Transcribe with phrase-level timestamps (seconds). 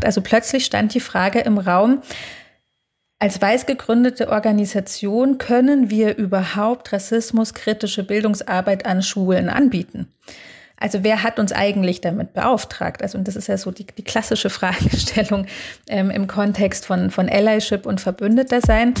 [0.00, 2.02] Also plötzlich stand die Frage im Raum,
[3.18, 10.08] als weiß gegründete Organisation können wir überhaupt rassismuskritische Bildungsarbeit an Schulen anbieten?
[10.76, 13.00] Also wer hat uns eigentlich damit beauftragt?
[13.02, 15.46] Also und das ist ja so die, die klassische Fragestellung
[15.86, 18.94] ähm, im Kontext von, von Allyship und Verbündeter sein.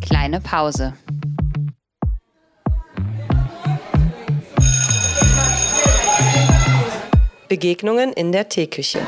[0.00, 0.94] Kleine Pause.
[7.48, 9.00] Begegnungen in der Teeküche.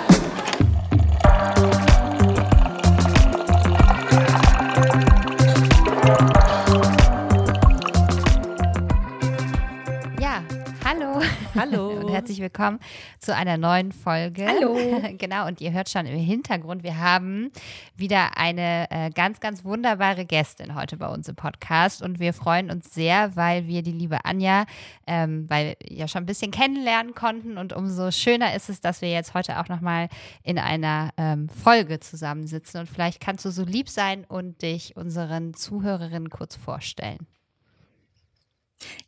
[12.37, 12.81] Herzlich willkommen
[13.19, 14.47] zu einer neuen Folge.
[14.47, 14.77] Hallo.
[15.19, 17.51] genau, und ihr hört schon im Hintergrund, wir haben
[17.95, 22.03] wieder eine äh, ganz, ganz wunderbare Gästin heute bei uns im Podcast.
[22.03, 24.67] Und wir freuen uns sehr, weil wir die liebe Anja,
[25.07, 27.57] ähm, weil wir ja schon ein bisschen kennenlernen konnten.
[27.57, 30.09] Und umso schöner ist es, dass wir jetzt heute auch nochmal
[30.43, 32.81] in einer ähm, Folge zusammensitzen.
[32.81, 37.27] Und vielleicht kannst du so lieb sein und dich unseren Zuhörerinnen kurz vorstellen.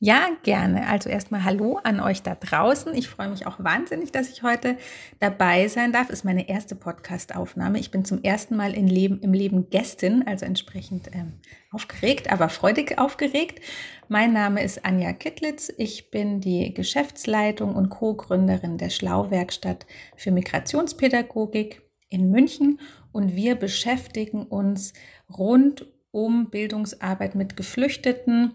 [0.00, 0.86] Ja, gerne.
[0.86, 2.94] Also erstmal Hallo an euch da draußen.
[2.94, 4.78] Ich freue mich auch wahnsinnig, dass ich heute
[5.18, 6.08] dabei sein darf.
[6.08, 7.80] Ist meine erste Podcast-Aufnahme.
[7.80, 11.40] Ich bin zum ersten Mal im Leben, im Leben Gästin, also entsprechend ähm,
[11.72, 13.60] aufgeregt, aber freudig aufgeregt.
[14.08, 15.72] Mein Name ist Anja Kittlitz.
[15.76, 19.84] Ich bin die Geschäftsleitung und Co-Gründerin der Schlauwerkstatt
[20.16, 22.80] für Migrationspädagogik in München
[23.10, 24.92] und wir beschäftigen uns
[25.28, 28.54] rund um Bildungsarbeit mit Geflüchteten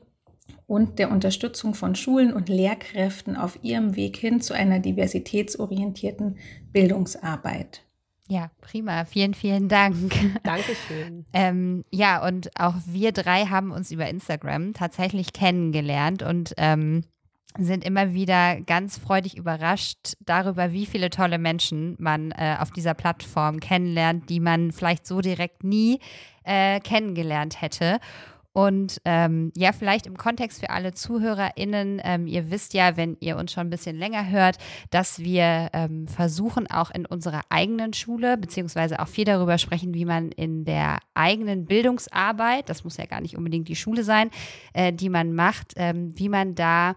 [0.68, 6.38] und der Unterstützung von Schulen und Lehrkräften auf ihrem Weg hin zu einer diversitätsorientierten
[6.72, 7.84] Bildungsarbeit.
[8.28, 9.06] Ja, prima.
[9.06, 9.96] Vielen, vielen Dank.
[10.44, 11.26] Dankeschön.
[11.34, 17.04] ähm, ja, und auch wir drei haben uns über Instagram tatsächlich kennengelernt und ähm,
[17.58, 22.96] sind immer wieder ganz freudig überrascht darüber, wie viele tolle Menschen man äh, auf dieser
[22.96, 26.00] Plattform kennenlernt, die man vielleicht so direkt nie
[26.44, 28.00] äh, kennengelernt hätte.
[28.54, 33.36] Und ähm, ja, vielleicht im Kontext für alle ZuhörerInnen, ähm, ihr wisst ja, wenn ihr
[33.36, 34.58] uns schon ein bisschen länger hört,
[34.92, 40.06] dass wir ähm, versuchen, auch in unserer eigenen Schule, beziehungsweise auch viel darüber sprechen, wie
[40.06, 44.30] man in der eigenen Bildungsarbeit, das muss ja gar nicht unbedingt die Schule sein,
[44.74, 46.96] äh, die man macht, ähm, wie man da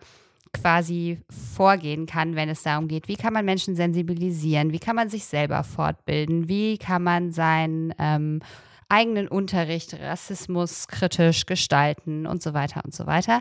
[0.52, 1.18] quasi
[1.54, 5.24] vorgehen kann, wenn es darum geht, wie kann man Menschen sensibilisieren, wie kann man sich
[5.24, 8.40] selber fortbilden, wie kann man sein ähm,
[8.88, 13.40] eigenen Unterricht rassismuskritisch gestalten und so weiter und so weiter.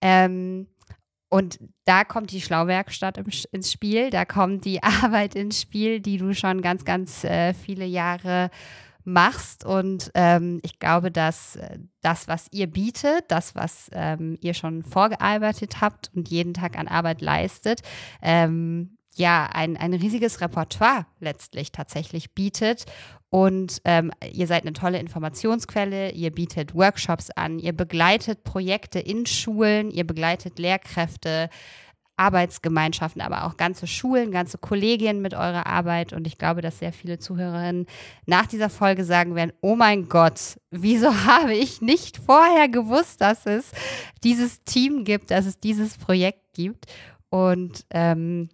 [0.00, 0.68] Ähm,
[1.28, 6.32] und da kommt die Schlauwerkstatt ins Spiel, da kommt die Arbeit ins Spiel, die du
[6.34, 8.50] schon ganz, ganz äh, viele Jahre
[9.04, 9.64] machst.
[9.64, 14.82] Und ähm, ich glaube, dass äh, das, was ihr bietet, das, was ähm, ihr schon
[14.82, 17.82] vorgearbeitet habt und jeden Tag an Arbeit leistet,
[18.22, 22.84] ähm, ja, ein, ein riesiges Repertoire letztlich tatsächlich bietet.
[23.30, 29.26] Und ähm, ihr seid eine tolle Informationsquelle, ihr bietet Workshops an, ihr begleitet Projekte in
[29.26, 31.50] Schulen, ihr begleitet Lehrkräfte,
[32.16, 36.12] Arbeitsgemeinschaften, aber auch ganze Schulen, ganze Kollegien mit eurer Arbeit.
[36.12, 37.86] Und ich glaube, dass sehr viele Zuhörerinnen
[38.26, 43.46] nach dieser Folge sagen werden, oh mein Gott, wieso habe ich nicht vorher gewusst, dass
[43.46, 43.72] es
[44.22, 46.86] dieses Team gibt, dass es dieses Projekt gibt?
[47.30, 48.48] Und ähm,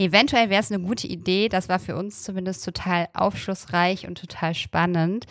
[0.00, 4.54] Eventuell wäre es eine gute Idee, das war für uns zumindest total aufschlussreich und total
[4.54, 5.26] spannend,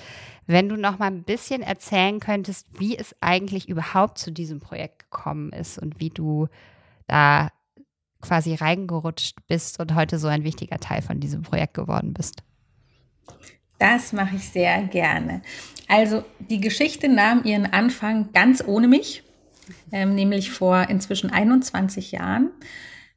[0.45, 4.99] wenn du noch mal ein bisschen erzählen könntest, wie es eigentlich überhaupt zu diesem Projekt
[4.99, 6.49] gekommen ist und wie du
[7.07, 7.49] da
[8.21, 12.43] quasi reingerutscht bist und heute so ein wichtiger Teil von diesem Projekt geworden bist.
[13.79, 15.41] Das mache ich sehr gerne.
[15.87, 19.23] Also die Geschichte nahm ihren Anfang ganz ohne mich,
[19.91, 22.51] ähm, nämlich vor inzwischen 21 Jahren.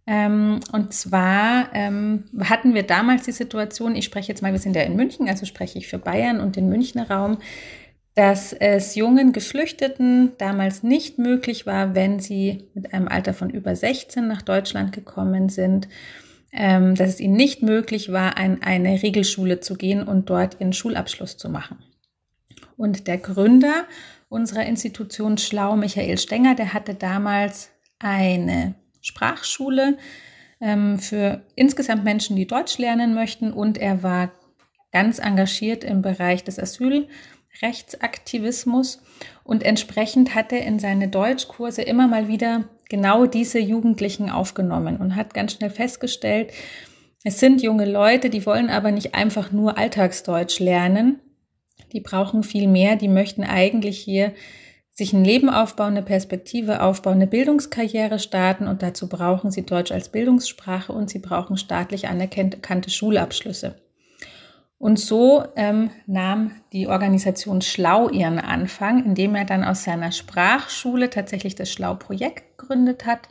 [0.07, 4.75] Ähm, und zwar ähm, hatten wir damals die Situation, ich spreche jetzt mal, wir sind
[4.75, 7.39] ja in München, also spreche ich für Bayern und den Münchner Raum,
[8.15, 13.75] dass es jungen Geflüchteten damals nicht möglich war, wenn sie mit einem Alter von über
[13.75, 15.89] 16 nach Deutschland gekommen sind,
[16.53, 20.73] ähm, dass es ihnen nicht möglich war, an eine Regelschule zu gehen und dort ihren
[20.75, 21.79] Schulabschluss zu machen.
[22.76, 23.85] Und der Gründer
[24.29, 29.99] unserer Institution Schlau, Michael Stenger, der hatte damals eine Sprachschule
[30.60, 33.52] ähm, für insgesamt Menschen, die Deutsch lernen möchten.
[33.52, 34.32] Und er war
[34.93, 39.02] ganz engagiert im Bereich des Asylrechtsaktivismus.
[39.44, 45.16] Und entsprechend hat er in seine Deutschkurse immer mal wieder genau diese Jugendlichen aufgenommen und
[45.16, 46.50] hat ganz schnell festgestellt,
[47.25, 51.20] es sind junge Leute, die wollen aber nicht einfach nur Alltagsdeutsch lernen.
[51.93, 52.96] Die brauchen viel mehr.
[52.96, 54.32] Die möchten eigentlich hier
[54.94, 59.91] sich ein Leben aufbauen, eine Perspektive aufbauen, eine Bildungskarriere starten und dazu brauchen sie Deutsch
[59.91, 63.77] als Bildungssprache und sie brauchen staatlich anerkannte Schulabschlüsse.
[64.83, 71.09] Und so ähm, nahm die Organisation Schlau ihren Anfang, indem er dann aus seiner Sprachschule
[71.09, 73.29] tatsächlich das Schlau-Projekt gegründet hat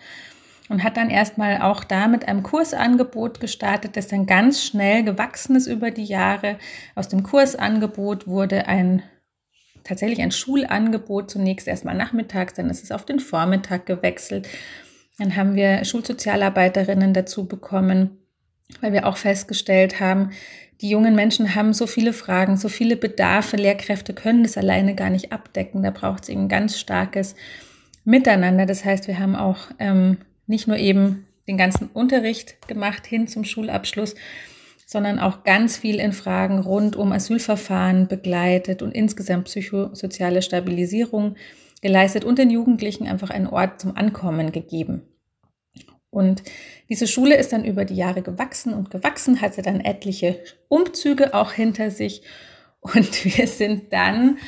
[0.69, 5.57] und hat dann erstmal auch da mit einem Kursangebot gestartet, das dann ganz schnell gewachsen
[5.57, 6.57] ist über die Jahre.
[6.95, 9.03] Aus dem Kursangebot wurde ein
[9.83, 14.47] tatsächlich ein Schulangebot, zunächst erstmal nachmittags, dann ist es auf den Vormittag gewechselt.
[15.17, 18.17] Dann haben wir Schulsozialarbeiterinnen dazu bekommen,
[18.79, 20.31] weil wir auch festgestellt haben,
[20.81, 25.11] die jungen Menschen haben so viele Fragen, so viele Bedarfe, Lehrkräfte können das alleine gar
[25.11, 25.83] nicht abdecken.
[25.83, 27.35] Da braucht es eben ganz starkes
[28.03, 28.65] Miteinander.
[28.65, 30.17] Das heißt, wir haben auch ähm,
[30.47, 34.15] nicht nur eben den ganzen Unterricht gemacht hin zum Schulabschluss,
[34.91, 41.37] sondern auch ganz viel in Fragen rund um Asylverfahren begleitet und insgesamt psychosoziale Stabilisierung
[41.81, 45.03] geleistet und den Jugendlichen einfach einen Ort zum Ankommen gegeben.
[46.09, 46.43] Und
[46.89, 51.53] diese Schule ist dann über die Jahre gewachsen und gewachsen, hatte dann etliche Umzüge auch
[51.53, 52.23] hinter sich.
[52.81, 54.39] Und wir sind dann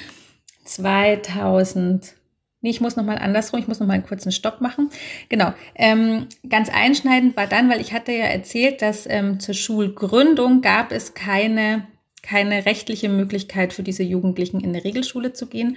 [0.66, 2.16] 2000,
[2.64, 4.90] nee, ich muss nochmal andersrum, ich muss nochmal einen kurzen Stopp machen.
[5.30, 10.62] Genau, ähm, ganz einschneidend war dann, weil ich hatte ja erzählt, dass ähm, zur Schulgründung
[10.62, 11.86] gab es keine
[12.24, 15.76] keine rechtliche Möglichkeit für diese Jugendlichen in eine Regelschule zu gehen.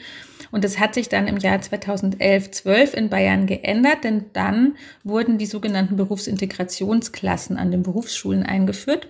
[0.52, 5.38] Und das hat sich dann im Jahr 2011, 12 in Bayern geändert, denn dann wurden
[5.38, 9.08] die sogenannten Berufsintegrationsklassen an den Berufsschulen eingeführt.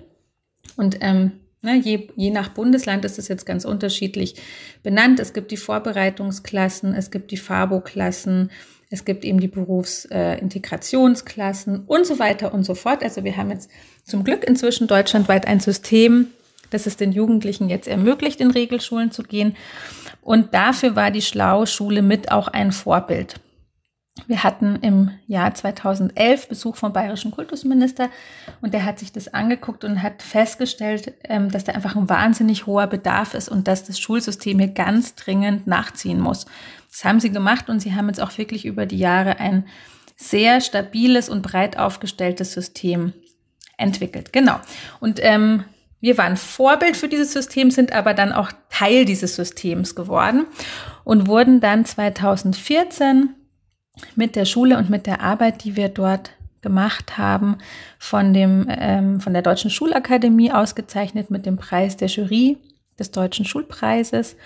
[0.78, 1.32] Und ähm,
[1.66, 4.36] ne, je, je nach Bundesland ist es jetzt ganz unterschiedlich
[4.82, 5.20] benannt.
[5.20, 8.50] Es gibt die Vorbereitungsklassen, es gibt die FABO-Klassen,
[8.88, 13.02] es gibt eben die Berufsintegrationsklassen äh, und so weiter und so fort.
[13.02, 13.70] Also wir haben jetzt
[14.04, 16.28] zum Glück inzwischen deutschlandweit ein System,
[16.70, 19.54] dass es den Jugendlichen jetzt ermöglicht, in Regelschulen zu gehen.
[20.22, 23.34] Und dafür war die Schlau-Schule mit auch ein Vorbild.
[24.26, 28.08] Wir hatten im Jahr 2011 Besuch vom bayerischen Kultusminister
[28.60, 32.66] und der hat sich das angeguckt und hat festgestellt, ähm, dass da einfach ein wahnsinnig
[32.66, 36.46] hoher Bedarf ist und dass das Schulsystem hier ganz dringend nachziehen muss.
[36.90, 39.66] Das haben sie gemacht und sie haben jetzt auch wirklich über die Jahre ein
[40.16, 43.12] sehr stabiles und breit aufgestelltes System
[43.76, 44.32] entwickelt.
[44.32, 44.58] Genau.
[44.98, 45.64] Und ähm,
[46.00, 50.46] wir waren Vorbild für dieses System, sind aber dann auch Teil dieses Systems geworden
[51.04, 53.34] und wurden dann 2014
[54.14, 56.32] mit der Schule und mit der Arbeit, die wir dort
[56.62, 57.58] gemacht haben,
[57.98, 62.58] von, dem, ähm, von der Deutschen Schulakademie ausgezeichnet mit dem Preis der Jury
[62.98, 64.36] des Deutschen Schulpreises.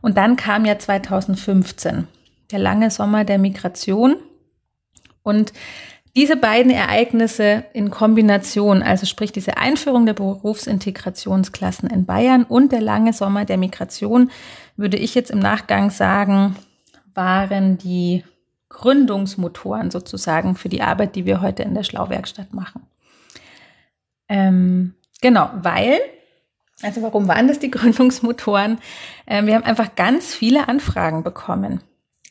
[0.00, 2.08] Und dann kam ja 2015
[2.50, 4.16] der lange Sommer der Migration.
[5.22, 5.52] Und
[6.14, 12.82] diese beiden Ereignisse in Kombination, also sprich diese Einführung der Berufsintegrationsklassen in Bayern und der
[12.82, 14.30] lange Sommer der Migration,
[14.76, 16.56] würde ich jetzt im Nachgang sagen,
[17.14, 18.24] waren die
[18.72, 22.86] Gründungsmotoren sozusagen für die Arbeit, die wir heute in der Schlauwerkstatt machen.
[24.28, 26.00] Ähm, genau, weil,
[26.82, 28.78] also warum waren das die Gründungsmotoren?
[29.26, 31.82] Ähm, wir haben einfach ganz viele Anfragen bekommen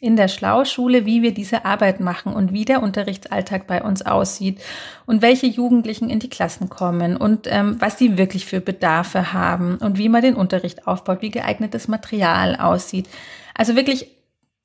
[0.01, 4.59] in der Schlauschule, wie wir diese Arbeit machen und wie der Unterrichtsalltag bei uns aussieht
[5.05, 9.77] und welche Jugendlichen in die Klassen kommen und ähm, was sie wirklich für Bedarfe haben
[9.77, 13.07] und wie man den Unterricht aufbaut, wie geeignetes Material aussieht.
[13.53, 14.07] Also wirklich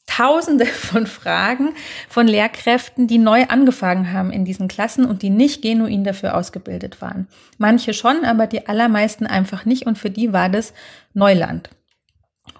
[0.06, 1.74] Tausende von Fragen
[2.08, 7.02] von Lehrkräften, die neu angefangen haben in diesen Klassen und die nicht genuin dafür ausgebildet
[7.02, 7.26] waren.
[7.58, 10.72] Manche schon, aber die allermeisten einfach nicht und für die war das
[11.12, 11.70] Neuland.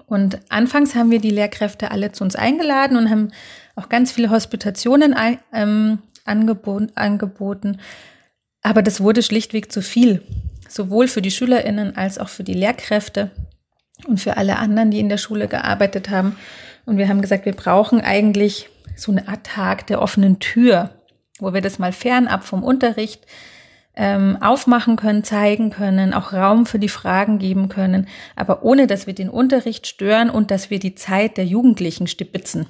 [0.07, 3.33] Und anfangs haben wir die Lehrkräfte alle zu uns eingeladen und haben
[3.75, 5.15] auch ganz viele Hospitationen
[5.53, 7.79] ähm, angeboten, angeboten.
[8.63, 10.23] Aber das wurde schlichtweg zu viel,
[10.69, 13.31] sowohl für die Schülerinnen als auch für die Lehrkräfte
[14.07, 16.37] und für alle anderen, die in der Schule gearbeitet haben.
[16.87, 20.91] Und wir haben gesagt, wir brauchen eigentlich so eine Art Tag der offenen Tür,
[21.39, 23.27] wo wir das mal fernab vom Unterricht
[23.97, 29.07] ähm, aufmachen können, zeigen können, auch Raum für die Fragen geben können, aber ohne dass
[29.07, 32.67] wir den Unterricht stören und dass wir die Zeit der Jugendlichen stipitzen.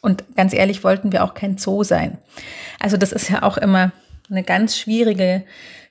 [0.00, 2.18] Und ganz ehrlich wollten wir auch kein Zoo sein.
[2.78, 3.92] Also das ist ja auch immer
[4.30, 5.44] eine ganz schwierige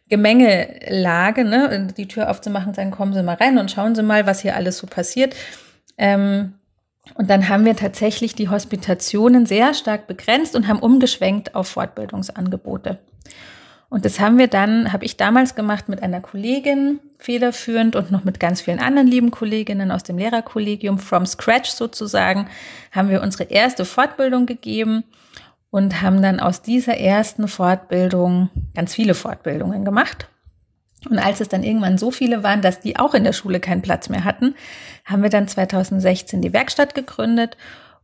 [0.09, 1.87] Gemengelage, ne?
[1.97, 4.77] die Tür aufzumachen, sagen, kommen Sie mal rein und schauen Sie mal, was hier alles
[4.77, 5.35] so passiert.
[5.97, 6.53] Ähm,
[7.15, 12.99] und dann haben wir tatsächlich die Hospitationen sehr stark begrenzt und haben umgeschwenkt auf Fortbildungsangebote.
[13.89, 18.25] Und das haben wir dann, habe ich damals gemacht mit einer Kollegin federführend und noch
[18.25, 22.47] mit ganz vielen anderen lieben Kolleginnen aus dem Lehrerkollegium, from scratch sozusagen,
[22.91, 25.03] haben wir unsere erste Fortbildung gegeben
[25.69, 30.27] und haben dann aus dieser ersten Fortbildung ganz viele Fortbildungen gemacht.
[31.09, 33.81] Und als es dann irgendwann so viele waren, dass die auch in der Schule keinen
[33.81, 34.55] Platz mehr hatten,
[35.05, 37.55] haben wir dann 2016 die Werkstatt gegründet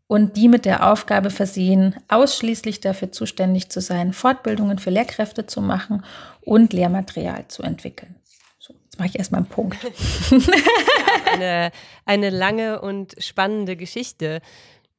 [0.08, 5.62] und die mit der Aufgabe versehen, ausschließlich dafür zuständig zu sein, Fortbildungen für Lehrkräfte zu
[5.62, 6.06] machen
[6.42, 8.16] und Lehrmaterial zu entwickeln.
[8.60, 9.78] So, jetzt mache ich erstmal einen Punkt.
[11.34, 11.72] eine,
[12.06, 14.42] eine lange und spannende Geschichte.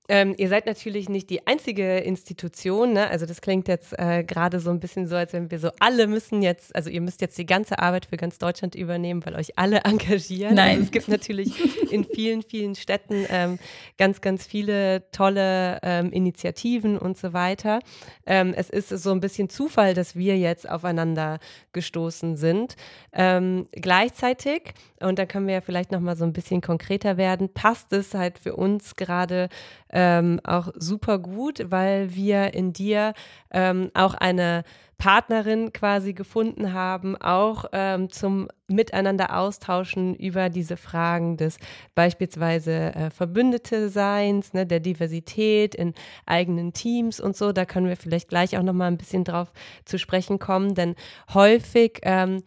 [0.06, 3.08] Ähm, ihr seid natürlich nicht die einzige Institution, ne?
[3.08, 6.06] also das klingt jetzt äh, gerade so ein bisschen so, als wenn wir so alle
[6.06, 9.58] müssen jetzt, also ihr müsst jetzt die ganze Arbeit für ganz Deutschland übernehmen, weil euch
[9.58, 10.56] alle engagieren.
[10.56, 10.70] Nein.
[10.72, 13.58] Also es gibt natürlich in vielen, vielen Städten ähm,
[13.96, 17.80] ganz, ganz viele tolle ähm, Initiativen und so weiter.
[18.26, 21.38] Ähm, es ist so ein bisschen Zufall, dass wir jetzt aufeinander
[21.72, 22.76] gestoßen sind.
[23.14, 27.90] Ähm, gleichzeitig, und da können wir ja vielleicht nochmal so ein bisschen konkreter werden, passt
[27.94, 29.48] es halt für uns gerade
[29.94, 33.14] ähm, auch super gut, weil wir in dir
[33.50, 34.64] ähm, auch eine
[34.98, 41.58] Partnerin quasi gefunden haben, auch ähm, zum Miteinander austauschen über diese Fragen des
[41.94, 45.94] beispielsweise äh, Verbündete Seins, ne, der Diversität in
[46.26, 47.52] eigenen Teams und so.
[47.52, 49.52] Da können wir vielleicht gleich auch noch mal ein bisschen drauf
[49.84, 50.94] zu sprechen kommen, denn
[51.32, 52.42] häufig ähm,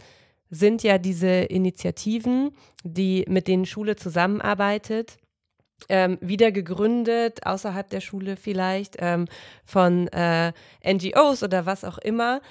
[0.50, 2.51] sind ja diese Initiativen,
[2.84, 5.18] die mit denen Schule zusammenarbeitet,
[5.89, 9.25] ähm, wieder gegründet, außerhalb der Schule vielleicht, ähm,
[9.65, 10.51] von äh,
[10.84, 12.41] NGOs oder was auch immer,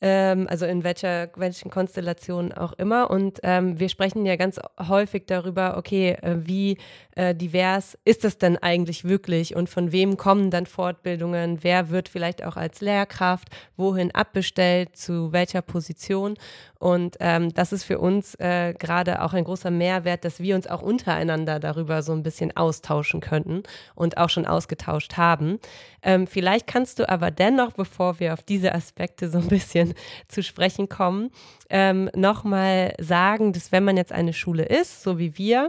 [0.00, 3.10] ähm, also in welcher, welchen Konstellationen auch immer.
[3.10, 4.58] Und ähm, wir sprechen ja ganz
[4.88, 6.76] häufig darüber, okay, äh, wie
[7.14, 12.08] äh, divers ist es denn eigentlich wirklich und von wem kommen dann Fortbildungen, wer wird
[12.08, 16.36] vielleicht auch als Lehrkraft, wohin abbestellt, zu welcher Position.
[16.78, 20.66] Und ähm, das ist für uns äh, gerade auch ein großer Mehrwert, dass wir uns
[20.66, 23.62] auch untereinander darüber so ein bisschen austauschen könnten
[23.94, 25.60] und auch schon ausgetauscht haben.
[26.02, 29.94] Ähm, vielleicht kannst du aber dennoch, bevor wir auf diese Aspekte so ein bisschen
[30.28, 31.30] zu sprechen kommen,
[31.70, 35.68] ähm, nochmal sagen, dass wenn man jetzt eine Schule ist, so wie wir,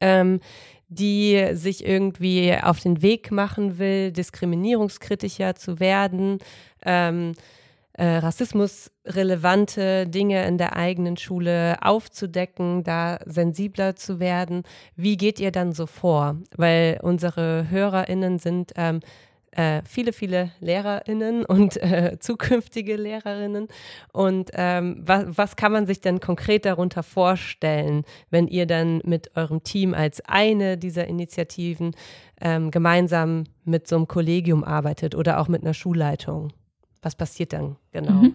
[0.00, 0.40] ähm,
[0.88, 6.38] die sich irgendwie auf den Weg machen will, diskriminierungskritischer zu werden,
[6.84, 7.32] ähm,
[7.92, 14.64] äh, rassismusrelevante Dinge in der eigenen Schule aufzudecken, da sensibler zu werden.
[14.96, 16.36] Wie geht ihr dann so vor?
[16.56, 19.00] Weil unsere HörerInnen sind ähm,
[19.52, 23.68] äh, viele, viele LehrerInnen und äh, zukünftige Lehrerinnen.
[24.12, 29.36] Und ähm, was, was kann man sich denn konkret darunter vorstellen, wenn ihr dann mit
[29.36, 31.96] eurem Team als eine dieser Initiativen
[32.40, 36.52] ähm, gemeinsam mit so einem Kollegium arbeitet oder auch mit einer Schulleitung?
[37.02, 38.12] Was passiert dann genau?
[38.12, 38.34] Mhm.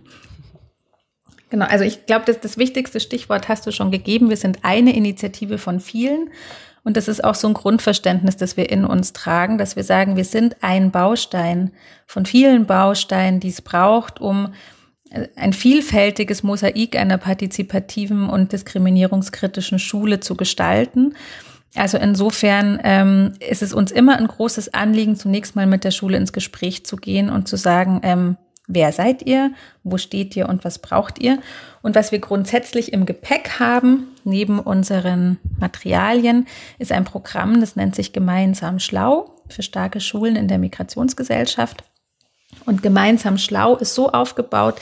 [1.49, 4.29] Genau, also ich glaube, das, das wichtigste Stichwort hast du schon gegeben.
[4.29, 6.31] Wir sind eine Initiative von vielen.
[6.85, 10.15] Und das ist auch so ein Grundverständnis, das wir in uns tragen, dass wir sagen,
[10.17, 11.71] wir sind ein Baustein
[12.05, 14.53] von vielen Bausteinen, die es braucht, um
[15.09, 21.15] äh, ein vielfältiges Mosaik einer partizipativen und diskriminierungskritischen Schule zu gestalten.
[21.73, 26.17] Also insofern ähm, ist es uns immer ein großes Anliegen, zunächst mal mit der Schule
[26.17, 28.37] ins Gespräch zu gehen und zu sagen, ähm,
[28.67, 29.51] Wer seid ihr?
[29.83, 31.39] Wo steht ihr und was braucht ihr?
[31.81, 36.47] Und was wir grundsätzlich im Gepäck haben, neben unseren Materialien,
[36.79, 41.83] ist ein Programm, das nennt sich Gemeinsam Schlau für starke Schulen in der Migrationsgesellschaft.
[42.65, 44.81] Und Gemeinsam Schlau ist so aufgebaut,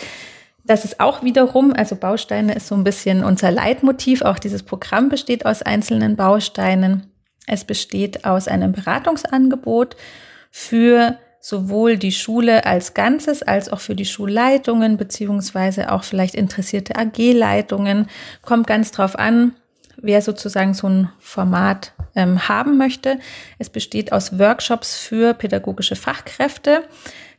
[0.63, 4.21] dass es auch wiederum, also Bausteine ist so ein bisschen unser Leitmotiv.
[4.21, 7.11] Auch dieses Programm besteht aus einzelnen Bausteinen.
[7.47, 9.97] Es besteht aus einem Beratungsangebot
[10.51, 16.95] für sowohl die Schule als Ganzes als auch für die Schulleitungen beziehungsweise auch vielleicht interessierte
[16.95, 18.07] AG-Leitungen.
[18.41, 19.53] Kommt ganz drauf an,
[19.97, 23.19] wer sozusagen so ein Format ähm, haben möchte.
[23.59, 26.83] Es besteht aus Workshops für pädagogische Fachkräfte.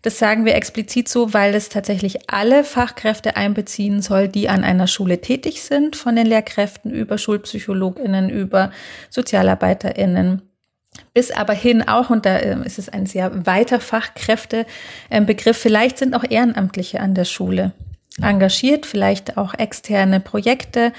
[0.03, 4.87] Das sagen wir explizit so, weil es tatsächlich alle Fachkräfte einbeziehen soll, die an einer
[4.87, 8.71] Schule tätig sind, von den Lehrkräften über Schulpsychologinnen, über
[9.09, 10.43] Sozialarbeiterinnen,
[11.13, 16.15] bis aber hin auch, und da ähm, ist es ein sehr weiter Fachkräftebegriff, vielleicht sind
[16.15, 17.73] auch Ehrenamtliche an der Schule
[18.23, 20.93] engagiert, vielleicht auch externe Projekte,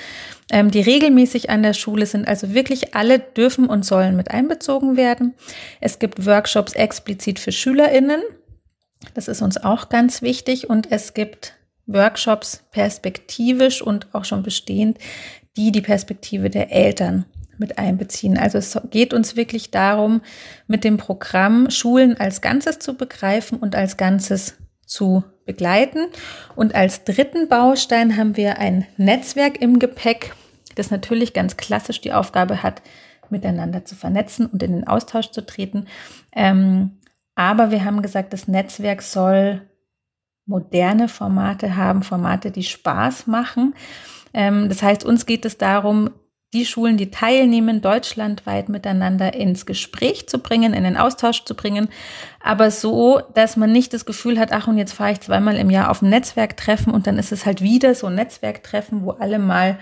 [0.52, 2.28] ähm, die regelmäßig an der Schule sind.
[2.28, 5.34] Also wirklich alle dürfen und sollen mit einbezogen werden.
[5.80, 8.22] Es gibt Workshops explizit für SchülerInnen.
[9.14, 10.70] Das ist uns auch ganz wichtig.
[10.70, 11.54] Und es gibt
[11.88, 14.98] Workshops perspektivisch und auch schon bestehend,
[15.56, 17.26] die die Perspektive der Eltern
[17.58, 18.38] mit einbeziehen.
[18.38, 20.22] Also es geht uns wirklich darum,
[20.68, 26.08] mit dem Programm Schulen als Ganzes zu begreifen und als Ganzes zu begleiten.
[26.56, 30.34] Und als dritten Baustein haben wir ein Netzwerk im Gepäck,
[30.76, 32.82] das natürlich ganz klassisch die Aufgabe hat,
[33.30, 35.88] miteinander zu vernetzen und in den Austausch zu treten.
[36.34, 37.00] Ähm,
[37.36, 39.62] aber wir haben gesagt, das Netzwerk soll
[40.46, 43.74] moderne Formate haben, Formate, die Spaß machen.
[44.34, 46.12] Ähm, das heißt, uns geht es darum,
[46.56, 51.90] die Schulen, die teilnehmen, deutschlandweit miteinander ins Gespräch zu bringen, in den Austausch zu bringen,
[52.42, 55.70] aber so, dass man nicht das Gefühl hat, ach und jetzt fahre ich zweimal im
[55.70, 59.38] Jahr auf ein Netzwerktreffen und dann ist es halt wieder so ein Netzwerktreffen, wo alle
[59.38, 59.78] mal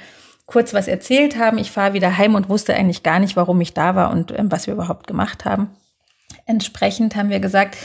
[0.47, 1.57] kurz was erzählt haben.
[1.57, 4.43] Ich fahre wieder heim und wusste eigentlich gar nicht, warum ich da war und äh,
[4.45, 5.69] was wir überhaupt gemacht haben.
[6.45, 7.77] Entsprechend haben wir gesagt,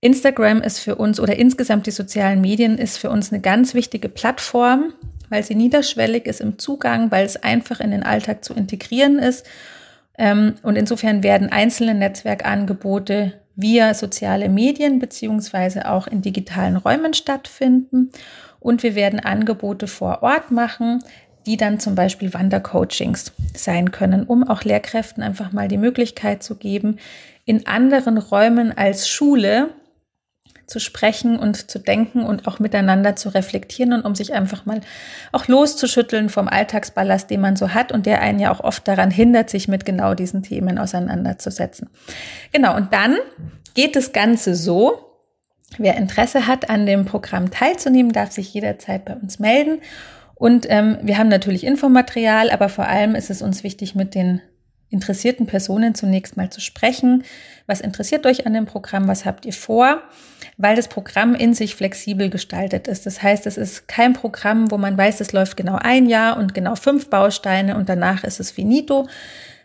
[0.00, 4.08] Instagram ist für uns oder insgesamt die sozialen Medien ist für uns eine ganz wichtige
[4.08, 4.92] Plattform,
[5.32, 9.46] weil sie niederschwellig ist im Zugang, weil es einfach in den Alltag zu integrieren ist.
[10.18, 18.10] Ähm, und insofern werden einzelne Netzwerkangebote via soziale Medien beziehungsweise auch in digitalen Räumen stattfinden.
[18.60, 21.02] Und wir werden Angebote vor Ort machen,
[21.46, 26.56] die dann zum Beispiel Wandercoachings sein können, um auch Lehrkräften einfach mal die Möglichkeit zu
[26.56, 26.98] geben,
[27.44, 29.70] in anderen Räumen als Schule
[30.72, 34.80] zu sprechen und zu denken und auch miteinander zu reflektieren und um sich einfach mal
[35.30, 39.10] auch loszuschütteln vom Alltagsballast, den man so hat und der einen ja auch oft daran
[39.10, 41.90] hindert, sich mit genau diesen Themen auseinanderzusetzen.
[42.52, 43.18] Genau, und dann
[43.74, 45.08] geht das Ganze so,
[45.78, 49.80] Wer Interesse hat, an dem Programm teilzunehmen, darf sich jederzeit bei uns melden.
[50.34, 54.42] Und ähm, wir haben natürlich Infomaterial, aber vor allem ist es uns wichtig, mit den
[54.92, 57.24] interessierten Personen zunächst mal zu sprechen.
[57.66, 59.08] Was interessiert euch an dem Programm?
[59.08, 60.02] Was habt ihr vor?
[60.56, 63.06] Weil das Programm in sich flexibel gestaltet ist.
[63.06, 66.54] Das heißt, es ist kein Programm, wo man weiß, es läuft genau ein Jahr und
[66.54, 69.08] genau fünf Bausteine und danach ist es finito,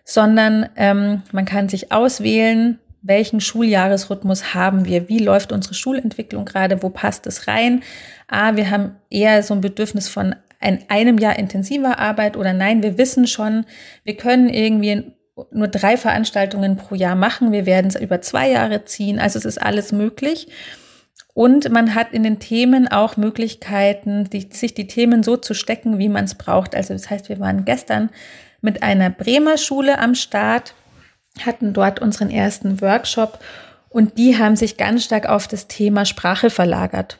[0.03, 5.07] sondern ähm, man kann sich auswählen, welchen Schuljahresrhythmus haben wir?
[5.07, 6.81] Wie läuft unsere Schulentwicklung gerade?
[6.83, 7.83] Wo passt es rein?
[8.27, 12.83] Ah, wir haben eher so ein Bedürfnis von ein, einem Jahr intensiver Arbeit oder nein,
[12.83, 13.65] wir wissen schon,
[14.03, 15.11] wir können irgendwie
[15.51, 17.51] nur drei Veranstaltungen pro Jahr machen.
[17.51, 19.19] Wir werden es über zwei Jahre ziehen.
[19.19, 20.47] Also es ist alles möglich.
[21.33, 25.99] Und man hat in den Themen auch Möglichkeiten, die, sich die Themen so zu stecken,
[25.99, 26.75] wie man es braucht.
[26.75, 28.09] Also das heißt, wir waren gestern
[28.61, 30.73] mit einer Bremer Schule am Start,
[31.45, 33.39] hatten dort unseren ersten Workshop
[33.89, 37.17] und die haben sich ganz stark auf das Thema Sprache verlagert.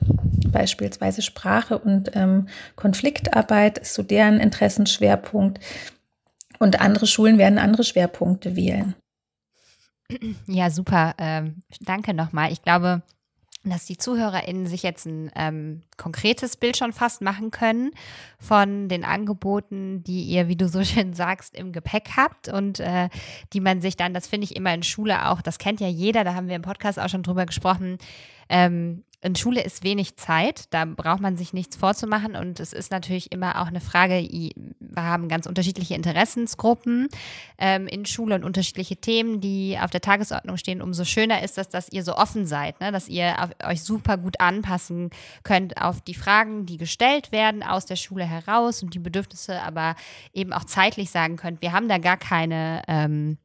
[0.52, 5.60] Beispielsweise Sprache und ähm, Konfliktarbeit ist so deren Interessenschwerpunkt.
[6.60, 8.96] Und andere Schulen werden andere Schwerpunkte wählen.
[10.48, 11.16] Ja, super.
[11.18, 12.52] Ähm, danke nochmal.
[12.52, 13.02] Ich glaube,
[13.70, 17.92] dass die ZuhörerInnen sich jetzt ein ähm, konkretes Bild schon fast machen können
[18.40, 23.10] von den Angeboten, die ihr, wie du so schön sagst, im Gepäck habt und äh,
[23.54, 26.24] die man sich dann, das finde ich immer in Schule auch, das kennt ja jeder,
[26.24, 27.98] da haben wir im Podcast auch schon drüber gesprochen,
[28.50, 32.92] ähm, in Schule ist wenig Zeit, da braucht man sich nichts vorzumachen und es ist
[32.92, 37.08] natürlich immer auch eine Frage, wir haben ganz unterschiedliche Interessensgruppen
[37.58, 40.84] ähm, in Schule und unterschiedliche Themen, die auf der Tagesordnung stehen.
[40.84, 42.92] Umso schöner ist es, dass ihr so offen seid, ne?
[42.92, 45.10] dass ihr auf, euch super gut anpassen
[45.44, 49.96] könnt auf die Fragen, die gestellt werden aus der Schule heraus und die Bedürfnisse, aber
[50.34, 53.38] eben auch zeitlich sagen könnt, wir haben da gar keine ähm,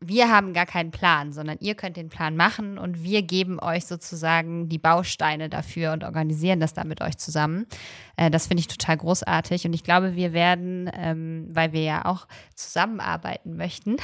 [0.00, 3.86] wir haben gar keinen Plan, sondern ihr könnt den Plan machen und wir geben euch
[3.86, 7.66] sozusagen die Bausteine dafür und organisieren das dann mit euch zusammen.
[8.16, 12.04] Äh, das finde ich total großartig und ich glaube, wir werden, ähm, weil wir ja
[12.04, 13.96] auch zusammenarbeiten möchten,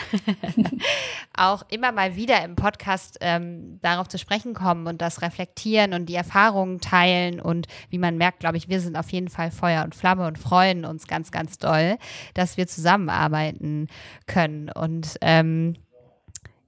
[1.37, 6.07] auch immer mal wieder im Podcast ähm, darauf zu sprechen kommen und das reflektieren und
[6.07, 9.85] die Erfahrungen teilen und wie man merkt, glaube ich, wir sind auf jeden Fall Feuer
[9.85, 11.97] und Flamme und freuen uns ganz, ganz doll,
[12.35, 13.87] dass wir zusammenarbeiten
[14.27, 15.60] können und ähm,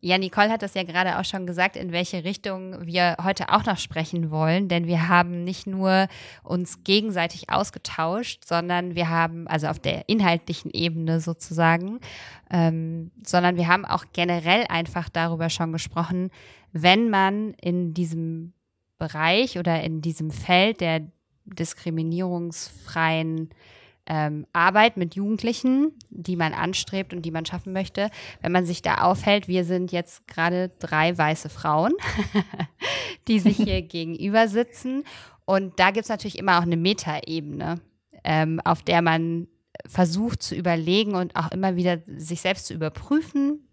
[0.05, 3.65] ja, Nicole hat das ja gerade auch schon gesagt, in welche Richtung wir heute auch
[3.65, 6.09] noch sprechen wollen, denn wir haben nicht nur
[6.43, 12.01] uns gegenseitig ausgetauscht, sondern wir haben, also auf der inhaltlichen Ebene sozusagen,
[12.51, 16.33] ähm, sondern wir haben auch generell einfach darüber schon gesprochen,
[16.73, 18.55] wenn man in diesem
[18.99, 21.03] Bereich oder in diesem Feld der
[21.45, 23.51] diskriminierungsfreien
[24.07, 28.11] ähm, Arbeit mit Jugendlichen, die man anstrebt und die man schaffen möchte,
[28.41, 31.93] wenn man sich da aufhält, wir sind jetzt gerade drei weiße Frauen,
[33.29, 35.05] die sich hier gegenüber sitzen.
[35.45, 37.81] Und da gibt es natürlich immer auch eine Metaebene,
[38.25, 39.49] ähm, auf der man
[39.87, 43.67] versucht zu überlegen und auch immer wieder sich selbst zu überprüfen,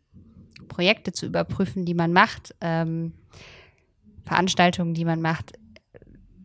[0.68, 3.13] Projekte zu überprüfen, die man macht, ähm,
[4.26, 5.54] Veranstaltungen, die man macht.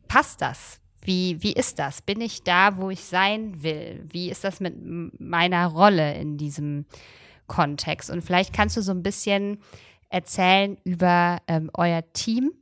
[0.08, 0.80] Passt das?
[1.04, 2.00] Wie, wie ist das?
[2.02, 4.02] Bin ich da, wo ich sein will?
[4.10, 4.74] Wie ist das mit
[5.20, 6.86] meiner Rolle in diesem
[7.46, 8.10] Kontext?
[8.10, 9.58] Und vielleicht kannst du so ein bisschen
[10.08, 12.52] erzählen über ähm, euer Team,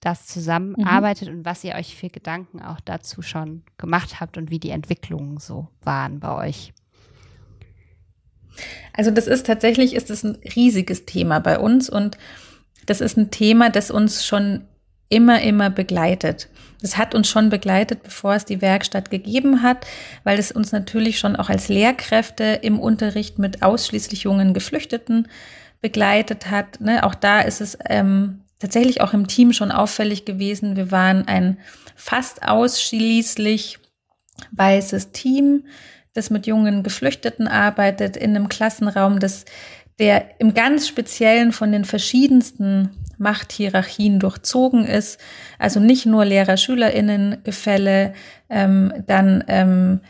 [0.00, 1.38] das zusammenarbeitet mhm.
[1.38, 5.38] und was ihr euch für Gedanken auch dazu schon gemacht habt und wie die Entwicklungen
[5.38, 6.72] so waren bei euch.
[8.92, 12.18] Also das ist tatsächlich, ist es ein riesiges Thema bei uns und
[12.86, 14.66] das ist ein Thema, das uns schon
[15.08, 16.48] immer, immer begleitet.
[16.82, 19.86] Das hat uns schon begleitet, bevor es die Werkstatt gegeben hat,
[20.24, 25.28] weil es uns natürlich schon auch als Lehrkräfte im Unterricht mit ausschließlich jungen Geflüchteten
[25.80, 26.80] begleitet hat.
[26.80, 27.04] Ne?
[27.04, 30.76] Auch da ist es ähm, tatsächlich auch im Team schon auffällig gewesen.
[30.76, 31.58] Wir waren ein
[31.94, 33.78] fast ausschließlich
[34.52, 35.64] weißes Team,
[36.12, 39.44] das mit jungen Geflüchteten arbeitet, in einem Klassenraum, das
[39.98, 45.18] der im ganz Speziellen von den verschiedensten Machthierarchien durchzogen ist.
[45.58, 48.14] Also nicht nur Lehrer-SchülerInnen-Gefälle,
[48.48, 50.00] ähm, dann ähm,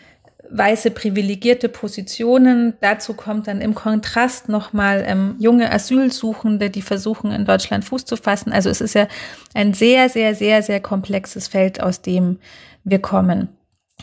[0.50, 2.74] weiße privilegierte Positionen.
[2.80, 8.16] Dazu kommt dann im Kontrast nochmal ähm, junge Asylsuchende, die versuchen in Deutschland Fuß zu
[8.16, 8.52] fassen.
[8.52, 9.08] Also es ist ja
[9.54, 12.38] ein sehr, sehr, sehr, sehr komplexes Feld, aus dem
[12.84, 13.48] wir kommen.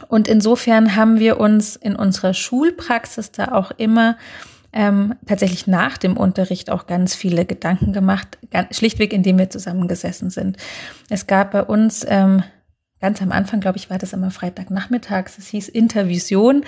[0.08, 4.18] Und insofern haben wir uns in unserer Schulpraxis da auch immer
[4.74, 10.30] ähm, tatsächlich nach dem Unterricht auch ganz viele Gedanken gemacht, ganz, schlichtweg indem wir zusammengesessen
[10.30, 10.58] sind.
[11.10, 12.44] Es gab bei uns ähm,
[13.00, 16.64] ganz am Anfang, glaube ich, war das immer Freitagnachmittags, es hieß Intervision.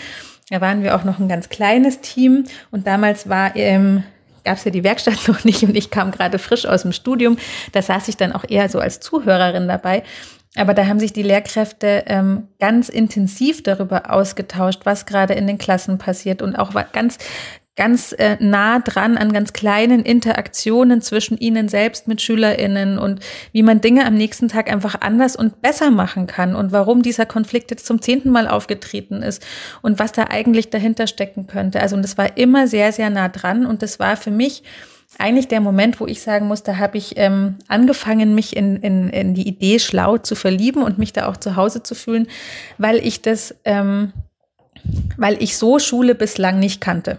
[0.49, 4.03] Da waren wir auch noch ein ganz kleines Team und damals war ähm,
[4.45, 7.37] gab es ja die Werkstatt noch nicht und ich kam gerade frisch aus dem Studium.
[7.73, 10.03] Da saß ich dann auch eher so als Zuhörerin dabei.
[10.57, 15.57] Aber da haben sich die Lehrkräfte ähm, ganz intensiv darüber ausgetauscht, was gerade in den
[15.57, 17.17] Klassen passiert und auch ganz
[17.75, 23.19] ganz äh, nah dran an ganz kleinen Interaktionen zwischen ihnen selbst mit Schülerinnen und
[23.51, 27.25] wie man Dinge am nächsten Tag einfach anders und besser machen kann und warum dieser
[27.25, 29.45] Konflikt jetzt zum zehnten Mal aufgetreten ist
[29.81, 31.81] und was da eigentlich dahinter stecken könnte.
[31.81, 34.63] Also und das war immer sehr, sehr nah dran und das war für mich
[35.17, 39.09] eigentlich der Moment, wo ich sagen muss, da habe ich ähm, angefangen, mich in, in,
[39.09, 42.27] in die Idee schlau zu verlieben und mich da auch zu Hause zu fühlen,
[42.77, 44.11] weil ich das, ähm,
[45.17, 47.17] weil ich so Schule bislang nicht kannte.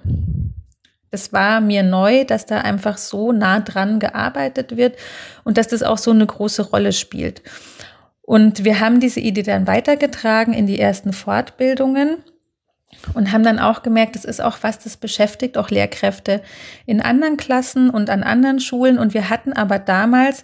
[1.10, 4.96] Es war mir neu, dass da einfach so nah dran gearbeitet wird
[5.44, 7.42] und dass das auch so eine große Rolle spielt.
[8.22, 12.18] Und wir haben diese Idee dann weitergetragen in die ersten Fortbildungen
[13.14, 16.42] und haben dann auch gemerkt, es ist auch was, das beschäftigt auch Lehrkräfte
[16.86, 18.98] in anderen Klassen und an anderen Schulen.
[18.98, 20.42] Und wir hatten aber damals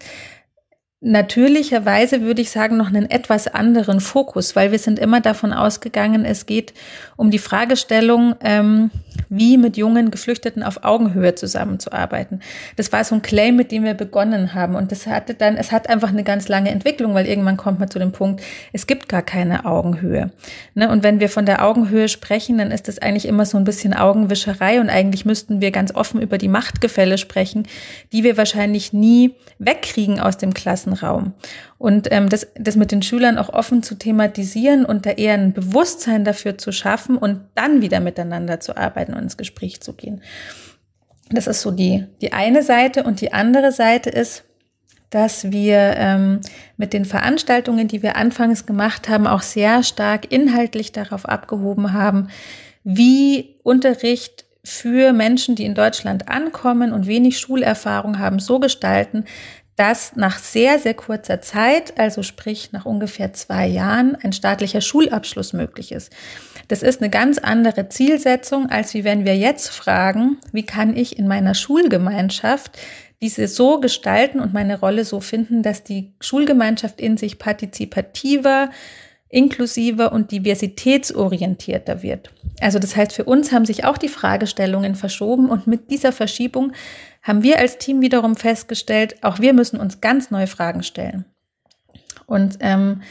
[1.03, 6.25] natürlicherweise würde ich sagen, noch einen etwas anderen Fokus, weil wir sind immer davon ausgegangen,
[6.25, 6.73] es geht
[7.17, 8.91] um die Fragestellung, ähm,
[9.29, 12.40] wie mit jungen Geflüchteten auf Augenhöhe zusammenzuarbeiten.
[12.77, 14.75] Das war so ein Claim, mit dem wir begonnen haben.
[14.75, 17.90] Und das hatte dann, es hat einfach eine ganz lange Entwicklung, weil irgendwann kommt man
[17.90, 20.31] zu dem Punkt, es gibt gar keine Augenhöhe.
[20.75, 20.90] Ne?
[20.90, 23.94] Und wenn wir von der Augenhöhe sprechen, dann ist das eigentlich immer so ein bisschen
[23.94, 27.66] Augenwischerei und eigentlich müssten wir ganz offen über die Machtgefälle sprechen,
[28.12, 31.33] die wir wahrscheinlich nie wegkriegen aus dem Klassenraum.
[31.83, 35.53] Und ähm, das, das mit den Schülern auch offen zu thematisieren und da eher ein
[35.53, 40.23] Bewusstsein dafür zu schaffen und dann wieder miteinander zu arbeiten und ins Gespräch zu gehen.
[41.31, 43.05] Das ist so die, die eine Seite.
[43.05, 44.45] Und die andere Seite ist,
[45.11, 46.41] dass wir ähm,
[46.77, 52.29] mit den Veranstaltungen, die wir anfangs gemacht haben, auch sehr stark inhaltlich darauf abgehoben haben,
[52.83, 59.25] wie Unterricht für Menschen, die in Deutschland ankommen und wenig Schulerfahrung haben, so gestalten,
[59.77, 65.53] dass nach sehr, sehr kurzer Zeit, also sprich nach ungefähr zwei Jahren, ein staatlicher Schulabschluss
[65.53, 66.12] möglich ist.
[66.68, 71.18] Das ist eine ganz andere Zielsetzung, als wie wenn wir jetzt fragen, wie kann ich
[71.18, 72.79] in meiner Schulgemeinschaft
[73.20, 78.70] diese so gestalten und meine Rolle so finden, dass die Schulgemeinschaft in sich partizipativer,
[79.29, 82.33] inklusiver und diversitätsorientierter wird.
[82.61, 86.72] Also das heißt, für uns haben sich auch die Fragestellungen verschoben und mit dieser Verschiebung
[87.22, 91.25] haben wir als Team wiederum festgestellt, auch wir müssen uns ganz neue Fragen stellen.
[92.27, 93.03] Und ähm,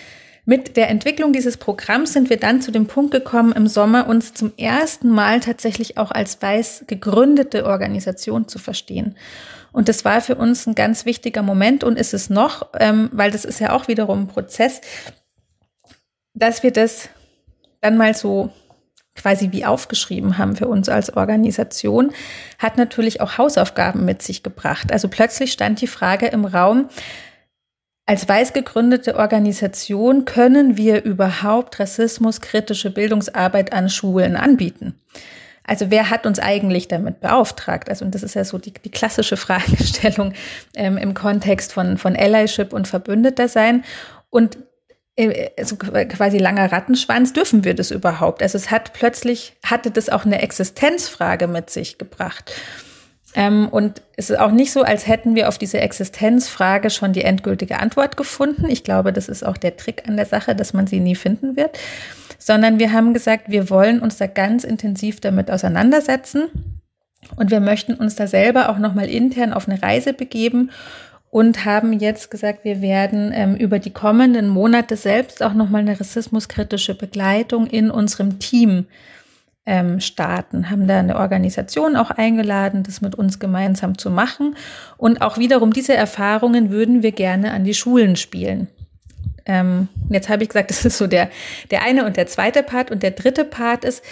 [0.46, 4.34] mit der Entwicklung dieses Programms sind wir dann zu dem Punkt gekommen, im Sommer uns
[4.34, 9.16] zum ersten Mal tatsächlich auch als weiß gegründete Organisation zu verstehen.
[9.72, 13.32] Und das war für uns ein ganz wichtiger Moment und ist es noch, ähm, weil
[13.32, 14.82] das ist ja auch wiederum ein Prozess,
[16.34, 17.10] dass wir das
[17.80, 18.52] dann mal so
[19.16, 22.12] quasi wie aufgeschrieben haben für uns als Organisation,
[22.58, 24.92] hat natürlich auch Hausaufgaben mit sich gebracht.
[24.92, 26.90] Also plötzlich stand die Frage im Raum,
[28.12, 35.00] als weiß gegründete Organisation können wir überhaupt rassismuskritische Bildungsarbeit an Schulen anbieten?
[35.64, 37.88] Also wer hat uns eigentlich damit beauftragt?
[37.88, 40.34] Also und das ist ja so die, die klassische Fragestellung
[40.76, 43.86] ähm, im Kontext von, von Allyship und Verbündeter sein.
[44.30, 44.58] Und
[45.58, 48.44] also quasi langer Rattenschwanz, dürfen wir das überhaupt?
[48.44, 52.52] Also es hat plötzlich, hatte das auch eine Existenzfrage mit sich gebracht.
[53.34, 57.24] Ähm, und es ist auch nicht so, als hätten wir auf diese Existenzfrage schon die
[57.24, 58.70] endgültige Antwort gefunden.
[58.70, 61.56] Ich glaube, das ist auch der Trick an der Sache, dass man sie nie finden
[61.56, 61.80] wird.
[62.38, 66.50] Sondern wir haben gesagt, wir wollen uns da ganz intensiv damit auseinandersetzen.
[67.36, 70.72] Und wir möchten uns da selber auch nochmal intern auf eine Reise begeben
[71.30, 75.98] und haben jetzt gesagt, wir werden ähm, über die kommenden Monate selbst auch nochmal eine
[75.98, 78.86] rassismuskritische Begleitung in unserem Team
[79.72, 80.70] ähm, starten.
[80.70, 84.58] Haben da eine Organisation auch eingeladen, das mit uns gemeinsam zu machen.
[84.98, 88.68] Und auch wiederum diese Erfahrungen würden wir gerne an die Schulen spielen.
[89.46, 91.30] Ähm, jetzt habe ich gesagt, das ist so der,
[91.72, 92.92] der eine und der zweite Part.
[92.92, 94.04] Und der dritte Part ist,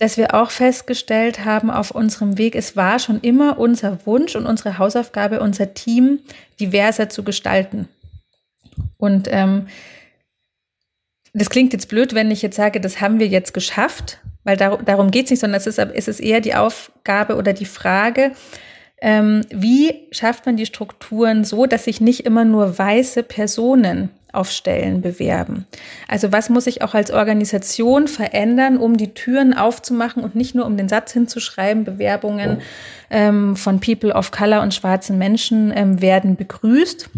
[0.00, 4.46] dass wir auch festgestellt haben auf unserem Weg, es war schon immer unser Wunsch und
[4.46, 6.18] unsere Hausaufgabe, unser Team
[6.58, 7.88] diverser zu gestalten.
[8.96, 9.68] Und ähm,
[11.34, 14.78] das klingt jetzt blöd, wenn ich jetzt sage, das haben wir jetzt geschafft, weil dar
[14.78, 18.32] darum geht es nicht, sondern es ist, es ist eher die Aufgabe oder die Frage,
[19.00, 24.50] ähm, wie schafft man die Strukturen so, dass sich nicht immer nur weiße Personen auf
[24.50, 25.66] Stellen bewerben.
[26.08, 30.66] Also was muss ich auch als Organisation verändern, um die Türen aufzumachen und nicht nur
[30.66, 32.62] um den Satz hinzuschreiben, Bewerbungen
[33.10, 37.08] ähm, von People of Color und schwarzen Menschen ähm, werden begrüßt,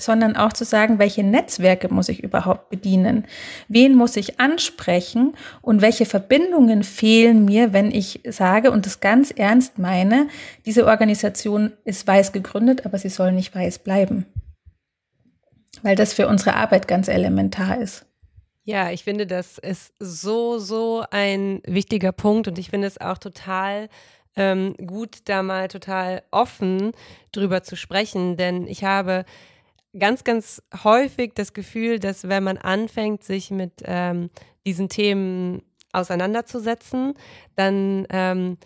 [0.00, 3.24] sondern auch zu sagen, welche Netzwerke muss ich überhaupt bedienen?
[3.68, 5.34] Wen muss ich ansprechen?
[5.62, 10.28] Und welche Verbindungen fehlen mir, wenn ich sage und das ganz ernst meine,
[10.66, 14.26] diese Organisation ist weiß gegründet, aber sie soll nicht weiß bleiben?
[15.82, 18.06] weil das für unsere Arbeit ganz elementar ist.
[18.64, 23.18] Ja, ich finde, das ist so, so ein wichtiger Punkt und ich finde es auch
[23.18, 23.88] total
[24.36, 26.92] ähm, gut, da mal total offen
[27.32, 29.24] drüber zu sprechen, denn ich habe
[29.98, 34.30] ganz, ganz häufig das Gefühl, dass wenn man anfängt, sich mit ähm,
[34.66, 37.14] diesen Themen auseinanderzusetzen,
[37.56, 38.56] dann ähm,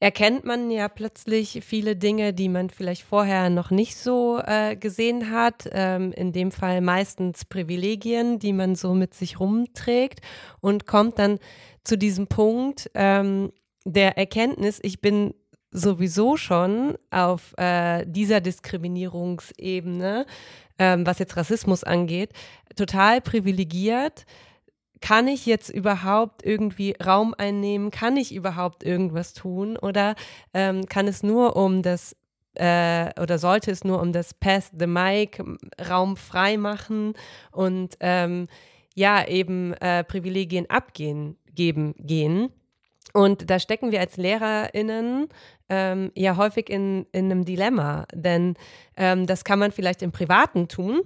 [0.00, 5.30] erkennt man ja plötzlich viele Dinge, die man vielleicht vorher noch nicht so äh, gesehen
[5.30, 5.68] hat.
[5.70, 10.20] Ähm, in dem Fall meistens Privilegien, die man so mit sich rumträgt
[10.60, 11.38] und kommt dann
[11.84, 13.52] zu diesem Punkt ähm,
[13.84, 15.34] der Erkenntnis, ich bin
[15.72, 20.26] sowieso schon auf äh, dieser Diskriminierungsebene,
[20.78, 22.30] ähm, was jetzt Rassismus angeht,
[22.76, 24.24] total privilegiert
[25.02, 27.90] kann ich jetzt überhaupt irgendwie Raum einnehmen?
[27.90, 29.76] Kann ich überhaupt irgendwas tun?
[29.76, 30.14] Oder
[30.54, 32.16] ähm, kann es nur um das
[32.54, 35.42] äh, oder sollte es nur um das Pass the Mic
[35.88, 37.14] Raum frei machen
[37.50, 38.46] und ähm,
[38.94, 42.50] ja eben äh, Privilegien abgehen geben gehen?
[43.12, 45.28] Und da stecken wir als LehrerInnen
[45.68, 48.54] ähm, ja häufig in, in einem Dilemma, denn
[48.96, 51.02] ähm, das kann man vielleicht im Privaten tun,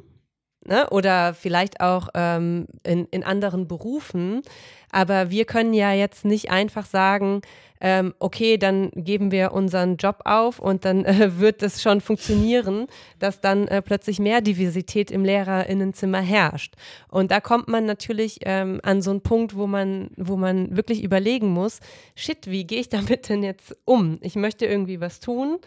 [0.67, 0.89] ne?
[0.91, 4.43] oder vielleicht auch ähm, in, in anderen Berufen.
[4.91, 7.43] Aber wir können ja jetzt nicht einfach sagen,
[7.81, 12.87] ähm, okay, dann geben wir unseren Job auf und dann äh, wird es schon funktionieren,
[13.19, 16.75] dass dann äh, plötzlich mehr Diversität im Lehrerinnenzimmer herrscht.
[17.09, 21.03] Und da kommt man natürlich ähm, an so einen Punkt, wo man, wo man wirklich
[21.03, 21.81] überlegen muss,
[22.15, 24.19] shit, wie gehe ich damit denn jetzt um?
[24.23, 25.59] Ich möchte irgendwie was tun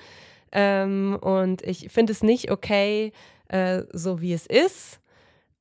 [0.52, 3.12] ähm, und ich finde es nicht okay,
[3.50, 5.00] äh, so wie es ist.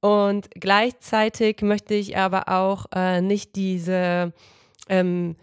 [0.01, 4.33] Und gleichzeitig möchte ich aber auch äh, nicht diese,
[4.89, 5.37] ähm,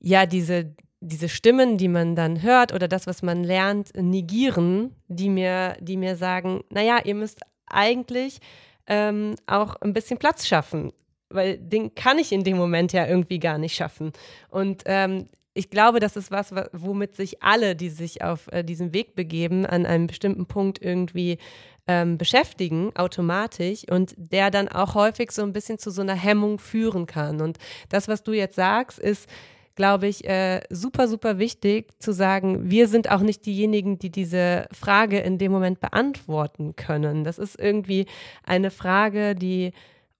[0.00, 5.28] ja, diese, diese Stimmen, die man dann hört oder das, was man lernt, negieren, die
[5.28, 8.38] mir, die mir sagen, naja, ihr müsst eigentlich
[8.86, 10.92] ähm, auch ein bisschen Platz schaffen,
[11.28, 14.12] weil den kann ich in dem Moment ja irgendwie gar nicht schaffen.
[14.48, 18.92] Und ähm, ich glaube, das ist was, womit sich alle, die sich auf äh, diesen
[18.92, 21.38] Weg begeben, an einem bestimmten Punkt irgendwie
[21.86, 26.58] ähm, beschäftigen, automatisch, und der dann auch häufig so ein bisschen zu so einer Hemmung
[26.58, 27.40] führen kann.
[27.40, 29.28] Und das, was du jetzt sagst, ist,
[29.76, 34.66] glaube ich, äh, super, super wichtig zu sagen, wir sind auch nicht diejenigen, die diese
[34.72, 37.24] Frage in dem Moment beantworten können.
[37.24, 38.06] Das ist irgendwie
[38.44, 39.72] eine Frage, die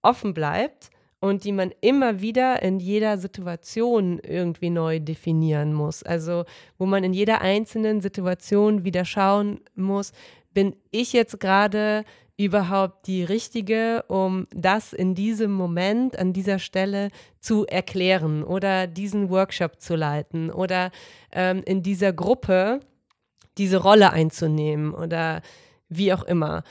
[0.02, 0.90] offen bleibt
[1.24, 6.02] und die man immer wieder in jeder Situation irgendwie neu definieren muss.
[6.02, 6.44] Also
[6.76, 10.12] wo man in jeder einzelnen Situation wieder schauen muss,
[10.52, 12.04] bin ich jetzt gerade
[12.36, 17.08] überhaupt die richtige, um das in diesem Moment, an dieser Stelle
[17.40, 20.90] zu erklären oder diesen Workshop zu leiten oder
[21.32, 22.80] ähm, in dieser Gruppe
[23.56, 25.40] diese Rolle einzunehmen oder
[25.88, 26.64] wie auch immer.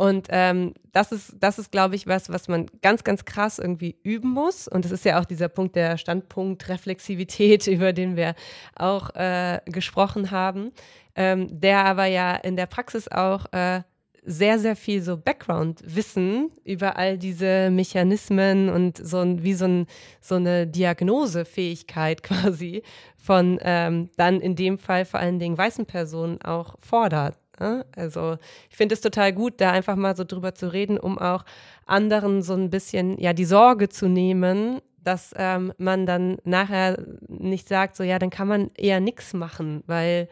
[0.00, 3.98] Und ähm, das ist, das ist, glaube ich, was, was man ganz, ganz krass irgendwie
[4.02, 4.66] üben muss.
[4.66, 8.34] Und das ist ja auch dieser Punkt der Standpunkt-Reflexivität, über den wir
[8.74, 10.72] auch äh, gesprochen haben,
[11.16, 13.82] ähm, der aber ja in der Praxis auch äh,
[14.24, 19.86] sehr, sehr viel so Background-Wissen über all diese Mechanismen und so ein, wie so, ein,
[20.22, 22.84] so eine Diagnosefähigkeit quasi
[23.18, 27.39] von ähm, dann in dem Fall vor allen Dingen weißen Personen auch fordert.
[27.60, 27.86] Ne?
[27.94, 28.38] Also
[28.70, 31.44] ich finde es total gut, da einfach mal so drüber zu reden, um auch
[31.86, 37.68] anderen so ein bisschen ja die Sorge zu nehmen, dass ähm, man dann nachher nicht
[37.68, 40.28] sagt, so ja, dann kann man eher nichts machen, weil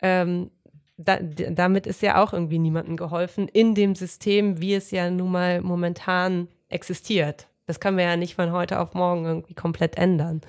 [0.00, 0.50] ähm,
[0.98, 5.32] da, damit ist ja auch irgendwie niemandem geholfen in dem System, wie es ja nun
[5.32, 7.48] mal momentan existiert.
[7.66, 10.40] Das können wir ja nicht von heute auf morgen irgendwie komplett ändern.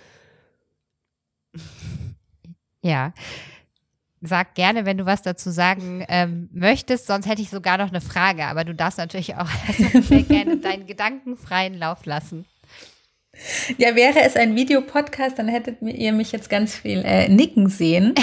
[2.82, 3.14] Ja.
[4.22, 8.02] Sag gerne, wenn du was dazu sagen ähm, möchtest, sonst hätte ich sogar noch eine
[8.02, 9.50] Frage, aber du darfst natürlich auch
[10.02, 12.46] sehr gerne deinen Gedanken freien Lauf lassen.
[13.78, 18.14] Ja, wäre es ein Videopodcast, dann hättet ihr mich jetzt ganz viel äh, nicken sehen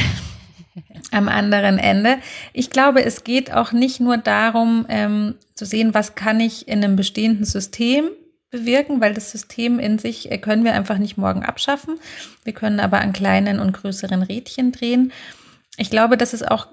[1.11, 2.19] am anderen Ende.
[2.53, 6.85] Ich glaube, es geht auch nicht nur darum, ähm, zu sehen, was kann ich in
[6.85, 8.11] einem bestehenden System
[8.51, 11.99] bewirken, weil das System in sich äh, können wir einfach nicht morgen abschaffen.
[12.45, 15.13] Wir können aber an kleinen und größeren Rädchen drehen.
[15.77, 16.69] Ich glaube, dass es auch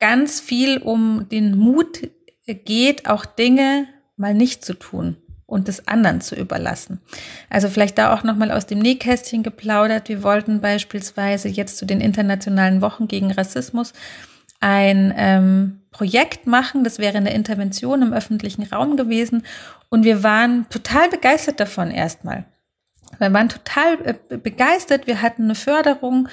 [0.00, 2.08] ganz viel um den Mut
[2.46, 3.86] geht, auch Dinge
[4.16, 7.00] mal nicht zu tun und des anderen zu überlassen.
[7.48, 10.08] Also vielleicht da auch nochmal aus dem Nähkästchen geplaudert.
[10.08, 13.92] Wir wollten beispielsweise jetzt zu den internationalen Wochen gegen Rassismus
[14.60, 16.84] ein ähm, Projekt machen.
[16.84, 19.44] Das wäre eine Intervention im öffentlichen Raum gewesen.
[19.88, 22.44] Und wir waren total begeistert davon erstmal.
[23.18, 25.06] Wir waren total äh, begeistert.
[25.06, 26.28] Wir hatten eine Förderung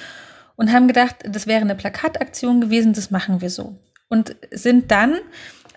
[0.56, 2.92] und haben gedacht, das wäre eine Plakataktion gewesen.
[2.92, 3.76] Das machen wir so.
[4.08, 5.16] Und sind dann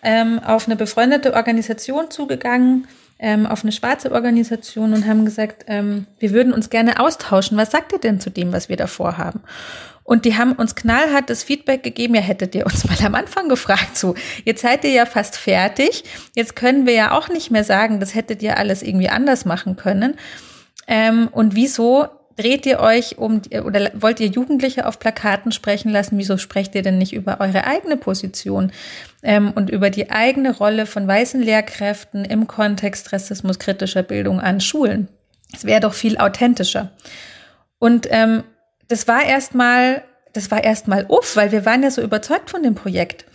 [0.03, 2.87] ähm, auf eine befreundete Organisation zugegangen,
[3.19, 7.57] ähm, auf eine schwarze Organisation und haben gesagt, ähm, wir würden uns gerne austauschen.
[7.57, 9.41] Was sagt ihr denn zu dem, was wir da vorhaben?
[10.03, 13.49] Und die haben uns knallhart das Feedback gegeben, ja, hättet ihr uns mal am Anfang
[13.49, 14.15] gefragt, so,
[14.45, 18.15] jetzt seid ihr ja fast fertig, jetzt können wir ja auch nicht mehr sagen, das
[18.15, 20.15] hättet ihr alles irgendwie anders machen können.
[20.87, 22.07] Ähm, und wieso
[22.39, 26.17] dreht ihr euch um oder wollt ihr Jugendliche auf Plakaten sprechen lassen?
[26.17, 28.71] Wieso sprecht ihr denn nicht über eure eigene Position
[29.23, 35.09] ähm, und über die eigene Rolle von weißen Lehrkräften im Kontext rassismuskritischer Bildung an Schulen?
[35.53, 36.91] Es wäre doch viel authentischer.
[37.77, 38.43] Und ähm,
[38.87, 42.75] das war erstmal, das war erstmal uff, weil wir waren ja so überzeugt von dem
[42.75, 43.25] Projekt.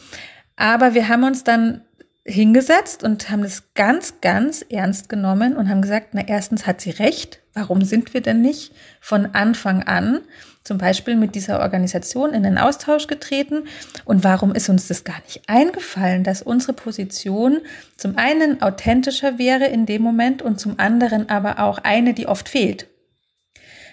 [0.56, 1.82] Aber wir haben uns dann
[2.24, 6.90] hingesetzt und haben das ganz, ganz ernst genommen und haben gesagt, na erstens hat sie
[6.90, 7.43] recht.
[7.54, 10.20] Warum sind wir denn nicht von Anfang an
[10.64, 13.68] zum Beispiel mit dieser Organisation in den Austausch getreten?
[14.04, 17.60] Und warum ist uns das gar nicht eingefallen, dass unsere Position
[17.96, 22.48] zum einen authentischer wäre in dem Moment und zum anderen aber auch eine, die oft
[22.48, 22.88] fehlt?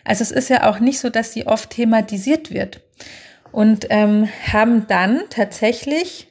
[0.03, 2.81] Also es ist ja auch nicht so, dass sie oft thematisiert wird.
[3.51, 6.29] Und ähm, haben dann tatsächlich,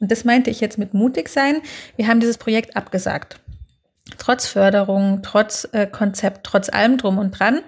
[0.00, 1.60] und das meinte ich jetzt mit mutig sein,
[1.96, 3.38] wir haben dieses Projekt abgesagt.
[4.18, 7.60] Trotz Förderung, trotz äh, Konzept, trotz allem drum und dran,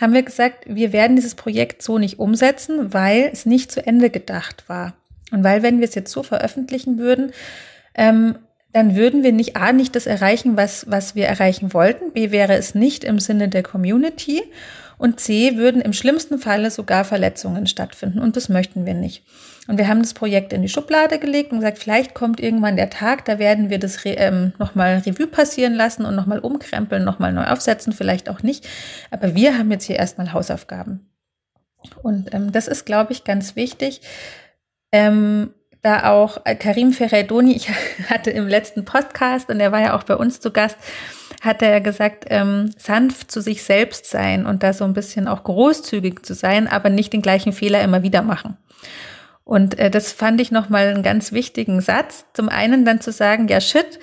[0.00, 4.10] haben wir gesagt, wir werden dieses Projekt so nicht umsetzen, weil es nicht zu Ende
[4.10, 4.94] gedacht war.
[5.30, 7.32] Und weil, wenn wir es jetzt so veröffentlichen würden,
[7.94, 8.36] ähm,
[8.72, 12.54] dann würden wir nicht A, nicht das erreichen, was, was wir erreichen wollten, B, wäre
[12.54, 14.42] es nicht im Sinne der Community
[14.98, 19.24] und C, würden im schlimmsten Falle sogar Verletzungen stattfinden und das möchten wir nicht.
[19.68, 22.90] Und wir haben das Projekt in die Schublade gelegt und gesagt, vielleicht kommt irgendwann der
[22.90, 27.44] Tag, da werden wir das ähm, nochmal Revue passieren lassen und nochmal umkrempeln, nochmal neu
[27.44, 28.68] aufsetzen, vielleicht auch nicht.
[29.12, 31.08] Aber wir haben jetzt hier erstmal Hausaufgaben.
[32.02, 34.00] Und ähm, das ist, glaube ich, ganz wichtig.
[34.90, 37.68] Ähm, da auch äh, Karim Ferraidoni, ich
[38.08, 40.76] hatte im letzten Podcast und er war ja auch bei uns zu Gast,
[41.40, 45.44] hat er gesagt, ähm, sanft zu sich selbst sein und da so ein bisschen auch
[45.44, 48.56] großzügig zu sein, aber nicht den gleichen Fehler immer wieder machen.
[49.44, 52.24] Und äh, das fand ich nochmal einen ganz wichtigen Satz.
[52.34, 53.98] Zum einen dann zu sagen, ja shit,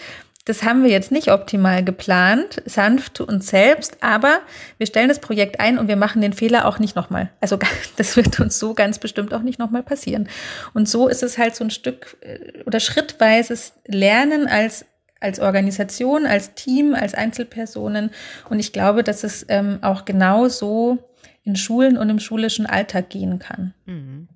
[0.49, 4.39] das haben wir jetzt nicht optimal geplant, sanft zu uns selbst, aber
[4.79, 7.29] wir stellen das Projekt ein und wir machen den Fehler auch nicht nochmal.
[7.39, 7.59] Also
[7.97, 10.27] das wird uns so ganz bestimmt auch nicht nochmal passieren.
[10.73, 14.85] Und so ist es halt so ein Stück äh, oder schrittweises Lernen als
[15.21, 18.09] als Organisation, als Team, als Einzelpersonen.
[18.49, 20.97] Und ich glaube, dass es ähm, auch genau so
[21.43, 23.73] in Schulen und im schulischen Alltag gehen kann.
[23.85, 24.29] Mhm.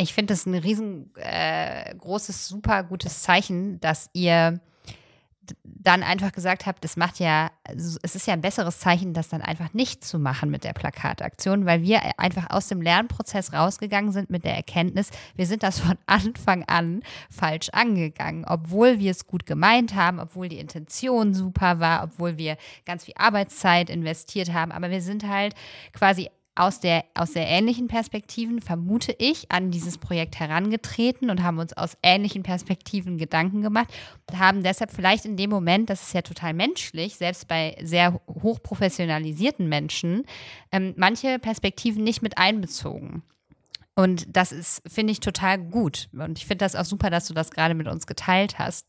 [0.00, 4.60] Ich finde das ein riesengroßes, äh, super gutes Zeichen, dass ihr
[5.64, 9.42] dann einfach gesagt habe, das macht ja, es ist ja ein besseres Zeichen, das dann
[9.42, 14.30] einfach nicht zu machen mit der Plakataktion, weil wir einfach aus dem Lernprozess rausgegangen sind
[14.30, 19.46] mit der Erkenntnis, wir sind das von Anfang an falsch angegangen, obwohl wir es gut
[19.46, 24.90] gemeint haben, obwohl die Intention super war, obwohl wir ganz viel Arbeitszeit investiert haben, aber
[24.90, 25.54] wir sind halt
[25.92, 26.30] quasi
[26.60, 31.72] aus der, aus der ähnlichen Perspektiven, vermute ich, an dieses Projekt herangetreten und haben uns
[31.72, 33.88] aus ähnlichen Perspektiven Gedanken gemacht
[34.30, 38.20] und haben deshalb vielleicht in dem Moment, das ist ja total menschlich, selbst bei sehr
[38.28, 40.24] hochprofessionalisierten Menschen,
[40.70, 43.22] ähm, manche Perspektiven nicht mit einbezogen.
[43.94, 46.10] Und das ist, finde ich, total gut.
[46.12, 48.86] Und ich finde das auch super, dass du das gerade mit uns geteilt hast.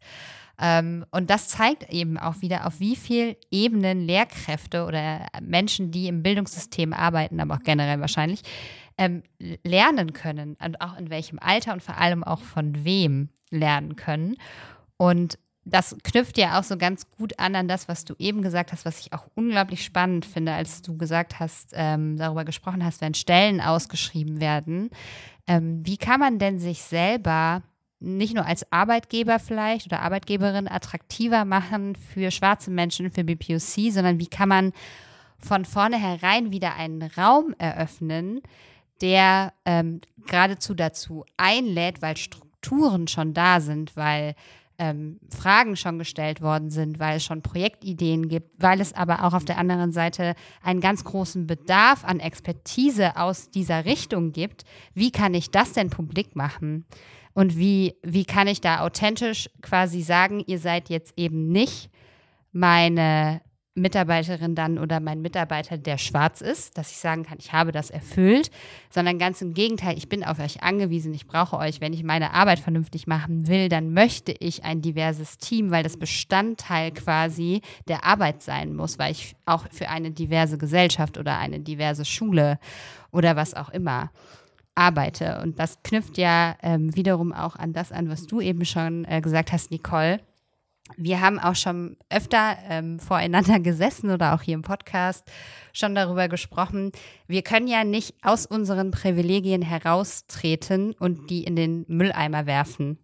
[0.61, 6.07] Ähm, und das zeigt eben auch wieder, auf wie viel Ebenen Lehrkräfte oder Menschen, die
[6.07, 8.41] im Bildungssystem arbeiten, aber auch generell wahrscheinlich,
[8.97, 9.23] ähm,
[9.63, 14.35] lernen können und auch in welchem Alter und vor allem auch von wem lernen können.
[14.97, 18.71] Und das knüpft ja auch so ganz gut an an das, was du eben gesagt
[18.71, 23.01] hast, was ich auch unglaublich spannend finde, als du gesagt hast, ähm, darüber gesprochen hast,
[23.01, 24.89] wenn Stellen ausgeschrieben werden.
[25.47, 27.63] Ähm, wie kann man denn sich selber
[28.01, 34.19] nicht nur als Arbeitgeber vielleicht oder Arbeitgeberin attraktiver machen für schwarze Menschen, für BPOC, sondern
[34.19, 34.73] wie kann man
[35.37, 38.41] von vornherein wieder einen Raum eröffnen,
[39.01, 44.35] der ähm, geradezu dazu einlädt, weil Strukturen schon da sind, weil
[44.77, 49.33] ähm, Fragen schon gestellt worden sind, weil es schon Projektideen gibt, weil es aber auch
[49.33, 50.33] auf der anderen Seite
[50.63, 54.63] einen ganz großen Bedarf an Expertise aus dieser Richtung gibt.
[54.95, 56.85] Wie kann ich das denn publik machen?
[57.33, 61.89] Und wie, wie kann ich da authentisch quasi sagen, ihr seid jetzt eben nicht
[62.51, 63.41] meine
[63.73, 67.89] Mitarbeiterin dann oder mein Mitarbeiter, der schwarz ist, dass ich sagen kann, ich habe das
[67.89, 68.51] erfüllt,
[68.89, 71.79] sondern ganz im Gegenteil, ich bin auf euch angewiesen, ich brauche euch.
[71.79, 75.95] Wenn ich meine Arbeit vernünftig machen will, dann möchte ich ein diverses Team, weil das
[75.95, 81.61] Bestandteil quasi der Arbeit sein muss, weil ich auch für eine diverse Gesellschaft oder eine
[81.61, 82.59] diverse Schule
[83.11, 84.11] oder was auch immer
[84.81, 85.39] arbeite.
[85.41, 89.21] Und das knüpft ja ähm, wiederum auch an das an, was du eben schon äh,
[89.21, 90.19] gesagt hast, Nicole
[90.97, 95.29] wir haben auch schon öfter ähm, voreinander gesessen oder auch hier im Podcast
[95.73, 96.91] schon darüber gesprochen.
[97.27, 102.97] Wir können ja nicht aus unseren Privilegien heraustreten und die in den Mülleimer werfen.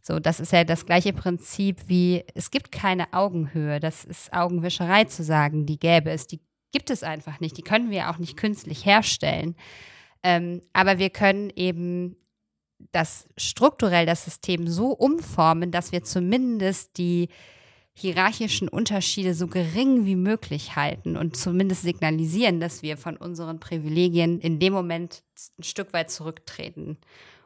[0.00, 3.80] So, das ist ja das gleiche Prinzip wie, es gibt keine Augenhöhe.
[3.80, 6.28] Das ist Augenwischerei zu sagen, die gäbe es.
[6.28, 6.40] Die
[6.70, 7.56] gibt es einfach nicht.
[7.56, 9.56] Die können wir auch nicht künstlich herstellen.
[10.22, 12.16] Ähm, aber wir können eben
[12.92, 17.28] das strukturell das System so umformen, dass wir zumindest die
[17.98, 24.38] hierarchischen Unterschiede so gering wie möglich halten und zumindest signalisieren, dass wir von unseren Privilegien
[24.40, 25.22] in dem Moment
[25.58, 26.98] ein Stück weit zurücktreten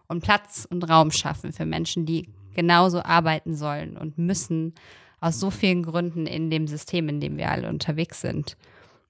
[0.08, 4.74] und Platz und Raum schaffen für Menschen, die genauso arbeiten sollen und müssen
[5.20, 8.56] aus so vielen Gründen in dem System, in dem wir alle unterwegs sind.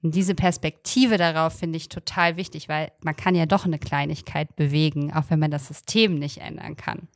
[0.02, 4.56] Und diese Perspektive darauf finde ich total wichtig, weil man kann ja doch eine Kleinigkeit
[4.56, 7.08] bewegen, auch wenn man das System nicht ändern kann.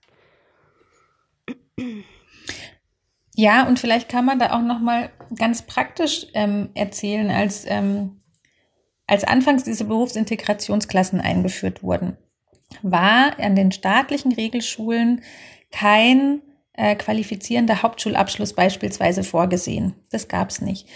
[3.35, 8.21] Ja, und vielleicht kann man da auch noch mal ganz praktisch ähm, erzählen, als ähm,
[9.07, 12.17] als anfangs diese Berufsintegrationsklassen eingeführt wurden,
[12.83, 15.23] war an den staatlichen Regelschulen
[15.71, 19.95] kein äh, qualifizierender Hauptschulabschluss beispielsweise vorgesehen.
[20.11, 20.89] Das gab es nicht.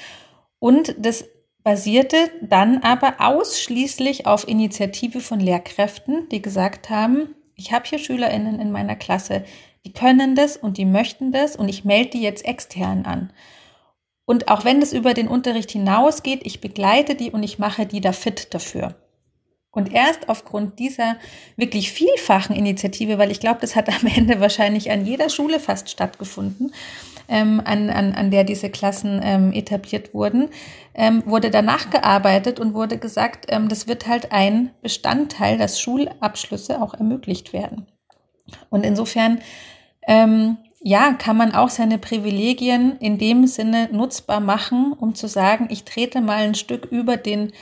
[0.59, 1.25] Und das
[1.69, 8.59] basierte dann aber ausschließlich auf Initiative von Lehrkräften, die gesagt haben, ich habe hier Schülerinnen
[8.59, 9.45] in meiner Klasse,
[9.85, 13.35] die können das und die möchten das und ich melde die jetzt extern an.
[14.25, 18.01] Und auch wenn das über den Unterricht hinausgeht, ich begleite die und ich mache die
[18.01, 18.95] da fit dafür.
[19.71, 21.19] Und erst aufgrund dieser
[21.57, 25.91] wirklich vielfachen Initiative, weil ich glaube, das hat am Ende wahrscheinlich an jeder Schule fast
[25.91, 26.73] stattgefunden,
[27.29, 30.49] ähm, an, an, an der diese Klassen ähm, etabliert wurden,
[30.95, 36.81] ähm, wurde danach gearbeitet und wurde gesagt, ähm, das wird halt ein Bestandteil, dass Schulabschlüsse
[36.81, 37.87] auch ermöglicht werden.
[38.71, 39.41] Und insofern,
[40.07, 45.69] ähm, ja, kann man auch seine Privilegien in dem Sinne nutzbar machen, um zu sagen,
[45.71, 47.53] ich trete mal ein Stück über den,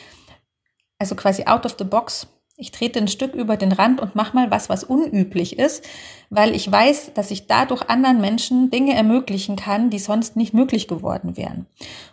[0.99, 4.35] also quasi out of the box ich trete ein Stück über den Rand und mache
[4.35, 5.87] mal was, was unüblich ist,
[6.31, 10.89] weil ich weiß, dass ich dadurch anderen Menschen Dinge ermöglichen kann, die sonst nicht möglich
[10.89, 11.67] geworden wären.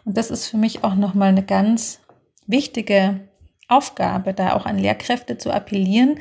[0.03, 1.99] Und das ist für mich auch nochmal eine ganz
[2.45, 3.21] wichtige
[3.69, 6.19] Aufgabe, da auch an Lehrkräfte zu appellieren,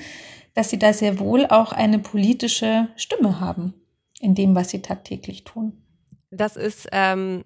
[0.54, 3.74] dass sie da sehr wohl auch eine politische Stimme haben
[4.20, 5.82] in dem, was sie tagtäglich tun.
[6.30, 7.44] Das ist ähm,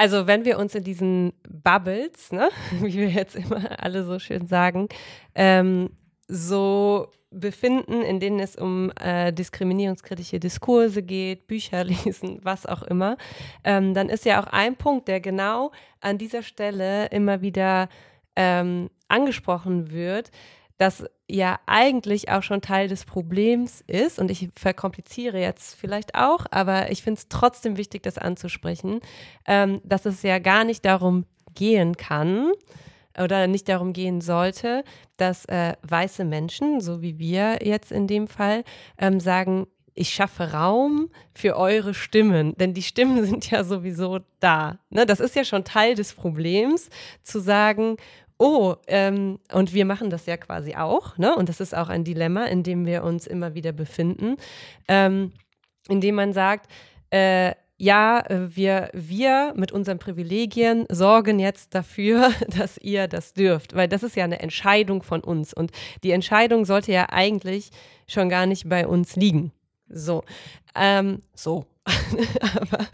[0.00, 2.48] also wenn wir uns in diesen Bubbles, ne,
[2.80, 4.88] wie wir jetzt immer alle so schön sagen,
[5.34, 5.90] ähm,
[6.26, 13.18] so befinden, in denen es um äh, diskriminierungskritische Diskurse geht, Bücher lesen, was auch immer,
[13.62, 15.70] ähm, dann ist ja auch ein Punkt, der genau
[16.00, 17.90] an dieser Stelle immer wieder
[18.36, 20.30] ähm, angesprochen wird,
[20.78, 24.18] das ja eigentlich auch schon Teil des Problems ist.
[24.18, 29.00] Und ich verkompliziere jetzt vielleicht auch, aber ich finde es trotzdem wichtig, das anzusprechen,
[29.46, 31.24] ähm, dass es ja gar nicht darum
[31.54, 32.52] gehen kann
[33.18, 34.84] oder nicht darum gehen sollte,
[35.16, 38.64] dass äh, weiße Menschen, so wie wir jetzt in dem Fall,
[38.98, 44.78] ähm, sagen, ich schaffe Raum für eure Stimmen, denn die Stimmen sind ja sowieso da.
[44.88, 45.06] Ne?
[45.06, 46.88] Das ist ja schon Teil des Problems,
[47.22, 47.96] zu sagen,
[48.40, 51.36] oh, ähm, und wir machen das ja quasi auch, ne?
[51.36, 54.36] Und das ist auch ein Dilemma, in dem wir uns immer wieder befinden,
[54.88, 55.32] ähm,
[55.88, 56.70] indem man sagt,
[57.10, 63.74] äh, ja, äh, wir, wir mit unseren Privilegien sorgen jetzt dafür, dass ihr das dürft,
[63.74, 65.70] weil das ist ja eine Entscheidung von uns und
[66.02, 67.70] die Entscheidung sollte ja eigentlich
[68.06, 69.52] schon gar nicht bei uns liegen.
[69.88, 70.24] So,
[70.74, 71.66] ähm, so.
[72.60, 72.86] Aber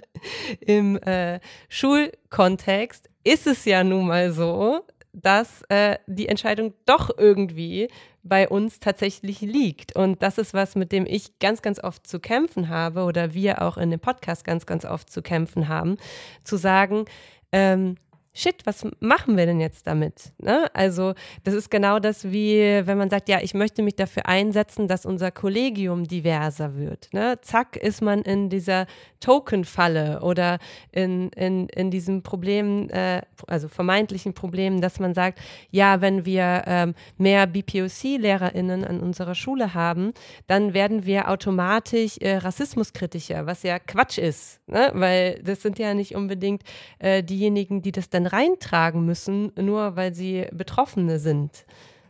[0.60, 4.82] im äh, Schulkontext ist es ja nun mal so,
[5.16, 7.88] dass äh, die Entscheidung doch irgendwie
[8.22, 9.96] bei uns tatsächlich liegt.
[9.96, 13.62] Und das ist was, mit dem ich ganz, ganz oft zu kämpfen habe oder wir
[13.62, 15.96] auch in dem Podcast ganz, ganz oft zu kämpfen haben,
[16.44, 17.06] zu sagen,
[17.52, 17.96] ähm,
[18.36, 20.32] shit, was machen wir denn jetzt damit?
[20.38, 20.68] Ne?
[20.74, 21.14] Also
[21.44, 25.06] das ist genau das, wie wenn man sagt, ja, ich möchte mich dafür einsetzen, dass
[25.06, 27.08] unser Kollegium diverser wird.
[27.12, 27.38] Ne?
[27.40, 28.86] Zack, ist man in dieser
[29.20, 30.58] Token-Falle oder
[30.92, 36.64] in, in, in diesem Problem, äh, also vermeintlichen Problem, dass man sagt, ja, wenn wir
[36.66, 40.12] ähm, mehr BPOC-LehrerInnen an unserer Schule haben,
[40.46, 44.90] dann werden wir automatisch äh, rassismuskritischer, was ja Quatsch ist, ne?
[44.94, 46.62] weil das sind ja nicht unbedingt
[46.98, 51.64] äh, diejenigen, die das dann reintragen müssen, nur weil sie Betroffene sind.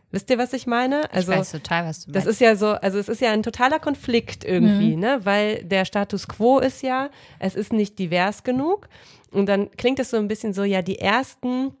[0.09, 1.11] Wisst ihr, was ich meine?
[1.11, 2.25] Also, ich weiß total, was du meinst.
[2.25, 5.01] Das ist ja so, also es ist ja ein totaler Konflikt irgendwie, mhm.
[5.01, 5.19] ne?
[5.23, 7.09] Weil der Status quo ist ja,
[7.39, 8.87] es ist nicht divers genug.
[9.31, 11.73] Und dann klingt es so ein bisschen so, ja, die ersten,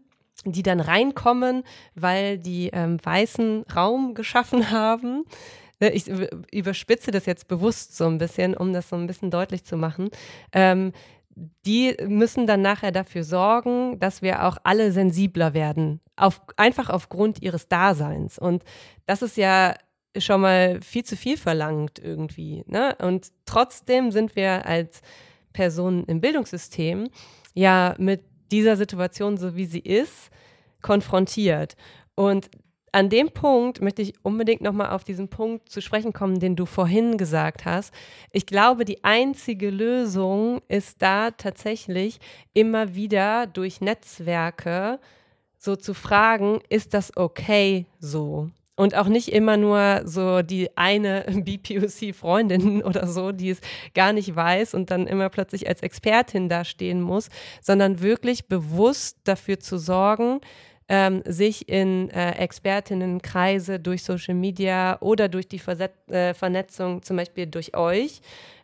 [0.43, 1.63] die dann reinkommen,
[1.95, 5.23] weil die ähm, weißen Raum geschaffen haben.
[5.79, 6.07] Ne, ich
[6.51, 10.09] überspitze das jetzt bewusst so ein bisschen, um das so ein bisschen deutlich zu machen.
[10.51, 10.91] Ähm,
[11.65, 17.41] die müssen dann nachher dafür sorgen, dass wir auch alle sensibler werden, auf, einfach aufgrund
[17.41, 18.39] ihres Daseins.
[18.39, 18.63] Und
[19.05, 19.75] das ist ja
[20.17, 22.63] schon mal viel zu viel verlangt irgendwie.
[22.67, 22.95] Ne?
[22.99, 25.01] Und trotzdem sind wir als
[25.53, 27.09] Personen im Bildungssystem
[27.53, 30.29] ja mit dieser Situation, so wie sie ist,
[30.81, 31.75] konfrontiert.
[32.15, 32.49] Und
[32.97, 36.65] an dem Punkt möchte ich unbedingt nochmal auf diesen Punkt zu sprechen kommen, den du
[36.65, 37.93] vorhin gesagt hast.
[38.31, 42.17] Ich glaube, die einzige Lösung ist da tatsächlich
[42.55, 44.99] immer wieder durch Netzwerke
[45.59, 48.49] so zu fragen, ist das okay so?
[48.75, 53.61] Und auch nicht immer nur so die eine BPOC-Freundin oder so, die es
[53.93, 57.29] gar nicht weiß und dann immer plötzlich als Expertin dastehen muss,
[57.61, 60.41] sondern wirklich bewusst dafür zu sorgen,
[60.89, 67.17] ähm, sich in äh, Expertinnenkreise durch Social Media oder durch die Verset äh, Vernetzung, zum
[67.17, 68.21] Beispiel durch euch,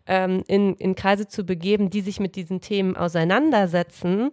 [0.07, 4.31] ähm, in, in Kreise zu begeben, die sich mit diesen Themen auseinandersetzen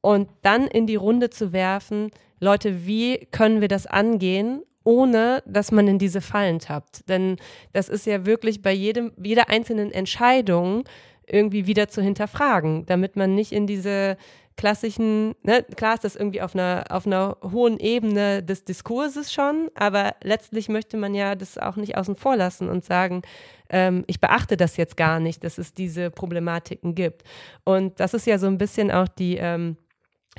[0.00, 2.10] und dann in die Runde zu werfen,
[2.40, 7.08] Leute, wie können wir das angehen, ohne dass man in diese Fallen tappt?
[7.08, 7.36] Denn
[7.72, 10.84] das ist ja wirklich bei jedem, jeder einzelnen Entscheidung
[11.26, 14.18] irgendwie wieder zu hinterfragen, damit man nicht in diese
[14.56, 19.70] klassischen, ne, klar ist das irgendwie auf einer, auf einer hohen Ebene des Diskurses schon,
[19.74, 23.22] aber letztlich möchte man ja das auch nicht außen vor lassen und sagen,
[23.70, 27.22] ähm, ich beachte das jetzt gar nicht, dass es diese Problematiken gibt.
[27.64, 29.76] Und das ist ja so ein bisschen auch die, ähm,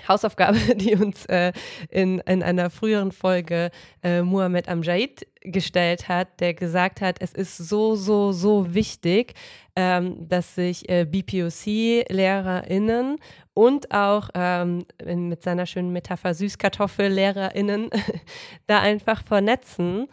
[0.07, 1.51] Hausaufgabe, die uns äh,
[1.89, 3.71] in, in einer früheren Folge
[4.03, 9.33] äh, Muhammad Amjad gestellt hat, der gesagt hat, es ist so, so, so wichtig,
[9.75, 13.17] ähm, dass sich äh, BPOC-LehrerInnen
[13.55, 17.89] und auch ähm, mit seiner schönen Metapher Süßkartoffel-LehrerInnen
[18.67, 20.07] da einfach vernetzen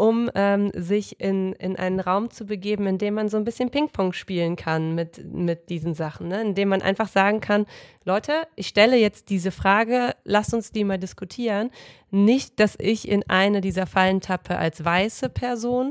[0.00, 3.68] um ähm, sich in, in einen Raum zu begeben, in dem man so ein bisschen
[3.68, 6.40] Ping-Pong spielen kann mit, mit diesen Sachen, ne?
[6.40, 7.66] in dem man einfach sagen kann,
[8.06, 11.70] Leute, ich stelle jetzt diese Frage, lasst uns die mal diskutieren.
[12.10, 15.90] Nicht, dass ich in eine dieser Fallen tappe als weiße Person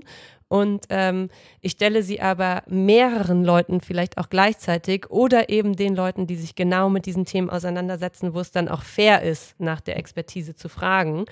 [0.50, 1.30] und ähm,
[1.62, 6.56] ich stelle sie aber mehreren Leuten vielleicht auch gleichzeitig oder eben den Leuten, die sich
[6.56, 10.68] genau mit diesen Themen auseinandersetzen, wo es dann auch fair ist, nach der Expertise zu
[10.68, 11.26] fragen.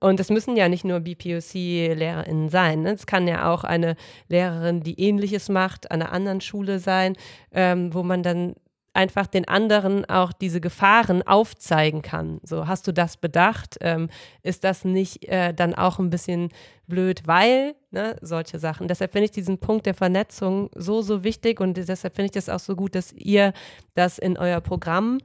[0.00, 2.82] Und es müssen ja nicht nur BPOC-LehrerInnen sein.
[2.82, 2.92] Ne?
[2.92, 3.96] Es kann ja auch eine
[4.28, 7.16] Lehrerin, die Ähnliches macht, an einer anderen Schule sein,
[7.52, 8.54] ähm, wo man dann
[8.94, 12.40] einfach den anderen auch diese Gefahren aufzeigen kann.
[12.42, 13.76] So, hast du das bedacht?
[13.80, 14.08] Ähm,
[14.42, 16.48] ist das nicht äh, dann auch ein bisschen
[16.86, 18.88] blöd, weil ne, solche Sachen.
[18.88, 22.48] Deshalb finde ich diesen Punkt der Vernetzung so, so wichtig und deshalb finde ich das
[22.48, 23.52] auch so gut, dass ihr
[23.94, 25.18] das in euer Programm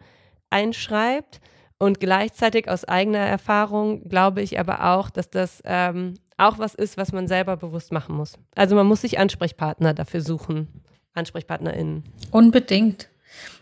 [0.49, 1.41] einschreibt.
[1.80, 6.97] Und gleichzeitig aus eigener Erfahrung glaube ich aber auch, dass das ähm, auch was ist,
[6.97, 8.38] was man selber bewusst machen muss.
[8.55, 10.68] Also man muss sich Ansprechpartner dafür suchen,
[11.14, 12.03] AnsprechpartnerInnen.
[12.32, 13.09] Unbedingt.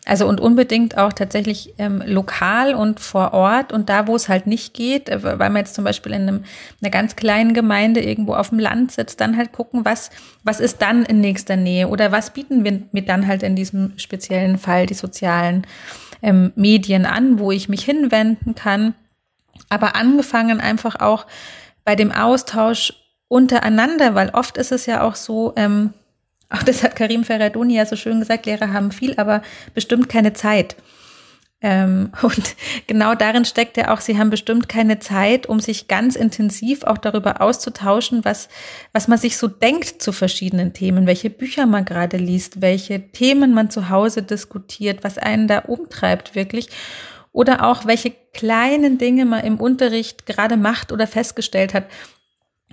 [0.04, 4.48] Also und unbedingt auch tatsächlich ähm, lokal und vor Ort und da, wo es halt
[4.48, 6.44] nicht geht, äh, weil man jetzt zum Beispiel in einem,
[6.82, 10.10] einer ganz kleinen Gemeinde irgendwo auf dem Land sitzt, dann halt gucken, was,
[10.44, 13.94] was ist dann in nächster Nähe oder was bieten wir mir dann halt in diesem
[13.98, 15.68] speziellen Fall die sozialen
[16.24, 18.96] ähm, Medien an, wo ich mich hinwenden kann.
[19.70, 21.28] Aber angefangen einfach auch
[21.86, 22.94] bei dem Austausch
[23.28, 25.94] untereinander, weil oft ist es ja auch so, ähm,
[26.52, 29.42] Auch das hat Karim Ferradoni ja so schön gesagt, Lehrer haben viel, aber
[29.74, 30.76] bestimmt keine Zeit.
[31.62, 32.56] Ähm, und
[32.88, 36.98] genau darin steckt ja auch, sie haben bestimmt keine Zeit, um sich ganz intensiv auch
[36.98, 38.50] darüber auszutauschen, was,
[38.94, 43.54] was man sich so denkt zu verschiedenen Themen, welche Bücher man gerade liest, welche Themen
[43.54, 46.70] man zu Hause diskutiert, was einen da umtreibt wirklich.
[47.32, 51.86] Oder auch, welche kleinen Dinge man im Unterricht gerade macht oder festgestellt hat.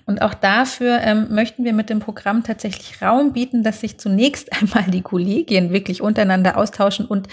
[0.09, 4.51] Und auch dafür ähm, möchten wir mit dem Programm tatsächlich Raum bieten, dass sich zunächst
[4.59, 7.29] einmal die Kollegien wirklich untereinander austauschen und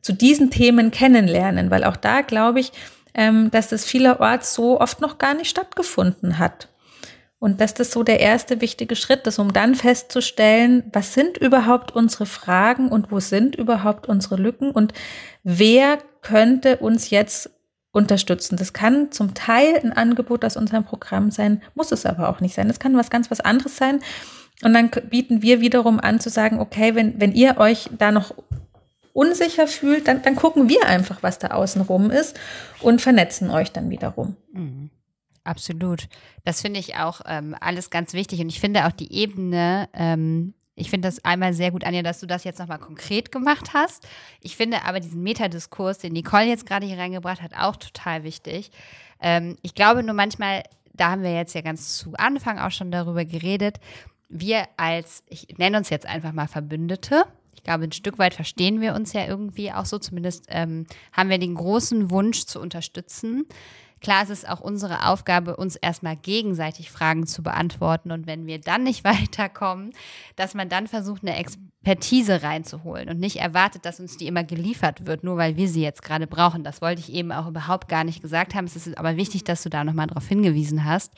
[0.00, 2.72] zu diesen Themen kennenlernen, weil auch da glaube ich,
[3.12, 6.68] ähm, dass das vielerorts so oft noch gar nicht stattgefunden hat.
[7.38, 11.94] Und dass das so der erste wichtige Schritt ist, um dann festzustellen, was sind überhaupt
[11.94, 14.94] unsere Fragen und wo sind überhaupt unsere Lücken und
[15.42, 17.50] wer könnte uns jetzt
[17.94, 18.56] unterstützen.
[18.56, 22.54] Das kann zum Teil ein Angebot aus unserem Programm sein, muss es aber auch nicht
[22.54, 22.68] sein.
[22.68, 24.00] Das kann was ganz was anderes sein.
[24.62, 28.34] Und dann bieten wir wiederum an zu sagen, okay, wenn, wenn ihr euch da noch
[29.12, 32.36] unsicher fühlt, dann, dann gucken wir einfach, was da außen rum ist
[32.80, 34.36] und vernetzen euch dann wiederum.
[34.52, 34.90] Mhm.
[35.44, 36.08] Absolut.
[36.44, 38.40] Das finde ich auch ähm, alles ganz wichtig.
[38.40, 42.20] Und ich finde auch die Ebene, ähm, ich finde das einmal sehr gut, Anja, dass
[42.20, 44.06] du das jetzt nochmal konkret gemacht hast.
[44.40, 48.70] Ich finde aber diesen Metadiskurs, den Nicole jetzt gerade hier reingebracht hat, auch total wichtig.
[49.20, 52.90] Ähm, ich glaube nur manchmal, da haben wir jetzt ja ganz zu Anfang auch schon
[52.90, 53.78] darüber geredet,
[54.28, 58.80] wir als, ich nenne uns jetzt einfach mal Verbündete, ich glaube, ein Stück weit verstehen
[58.80, 59.98] wir uns ja irgendwie auch so.
[59.98, 63.46] Zumindest ähm, haben wir den großen Wunsch zu unterstützen.
[64.04, 68.12] Klar, es ist auch unsere Aufgabe, uns erstmal gegenseitig Fragen zu beantworten.
[68.12, 69.94] Und wenn wir dann nicht weiterkommen,
[70.36, 75.06] dass man dann versucht, eine Expertise reinzuholen und nicht erwartet, dass uns die immer geliefert
[75.06, 76.64] wird, nur weil wir sie jetzt gerade brauchen.
[76.64, 78.66] Das wollte ich eben auch überhaupt gar nicht gesagt haben.
[78.66, 81.14] Es ist aber wichtig, dass du da nochmal drauf hingewiesen hast.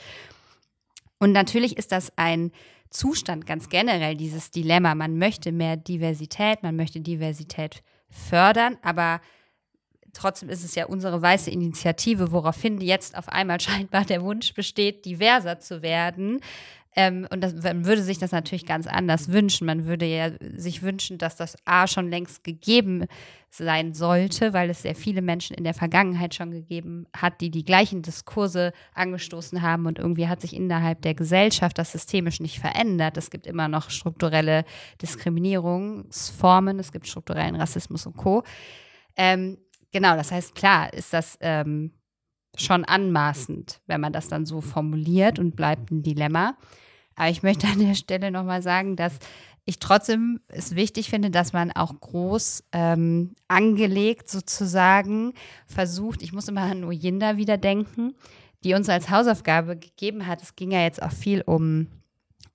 [1.18, 2.52] Und natürlich ist das ein
[2.90, 4.94] Zustand ganz generell, dieses Dilemma.
[4.94, 9.20] Man möchte mehr Diversität, man möchte Diversität fördern, aber
[10.16, 15.04] trotzdem ist es ja unsere weiße Initiative, woraufhin jetzt auf einmal scheinbar der Wunsch besteht,
[15.04, 16.40] diverser zu werden.
[16.98, 19.66] Ähm, und das, man würde sich das natürlich ganz anders wünschen.
[19.66, 23.04] Man würde ja sich wünschen, dass das A schon längst gegeben
[23.50, 27.64] sein sollte, weil es sehr viele Menschen in der Vergangenheit schon gegeben hat, die die
[27.64, 33.16] gleichen Diskurse angestoßen haben und irgendwie hat sich innerhalb der Gesellschaft das systemisch nicht verändert.
[33.18, 34.64] Es gibt immer noch strukturelle
[35.00, 38.42] Diskriminierungsformen, es gibt strukturellen Rassismus und Co.
[39.16, 39.58] Ähm,
[39.96, 41.90] genau, das heißt, klar ist das ähm,
[42.54, 46.58] schon anmaßend, wenn man das dann so formuliert und bleibt ein Dilemma.
[47.14, 49.18] Aber ich möchte an der Stelle nochmal sagen, dass
[49.64, 55.32] ich trotzdem es wichtig finde, dass man auch groß ähm, angelegt sozusagen
[55.66, 58.16] versucht, ich muss immer an Oyinda wieder denken,
[58.64, 60.42] die uns als Hausaufgabe gegeben hat.
[60.42, 61.86] Es ging ja jetzt auch viel um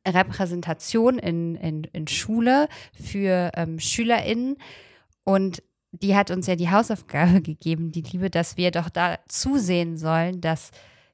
[0.07, 4.57] Repräsentation in, in, in Schule für ähm, SchülerInnen.
[5.23, 9.97] Und die hat uns ja die Hausaufgabe gegeben, die Liebe, dass wir doch da zusehen
[9.97, 10.71] sollen, dass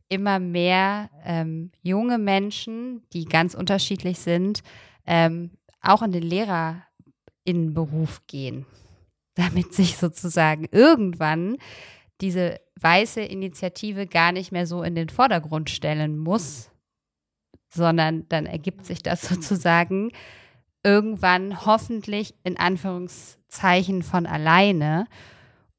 [0.10, 4.62] immer mehr ähm, junge Menschen, die ganz unterschiedlich sind,
[5.06, 5.52] ähm,
[5.82, 8.66] auch in den Lehrerinnenberuf gehen,
[9.36, 11.58] damit sich sozusagen irgendwann
[12.22, 16.72] diese weiße Initiative gar nicht mehr so in den Vordergrund stellen muss,
[17.70, 20.12] sondern dann ergibt sich das sozusagen
[20.88, 25.06] irgendwann hoffentlich in Anführungszeichen von alleine.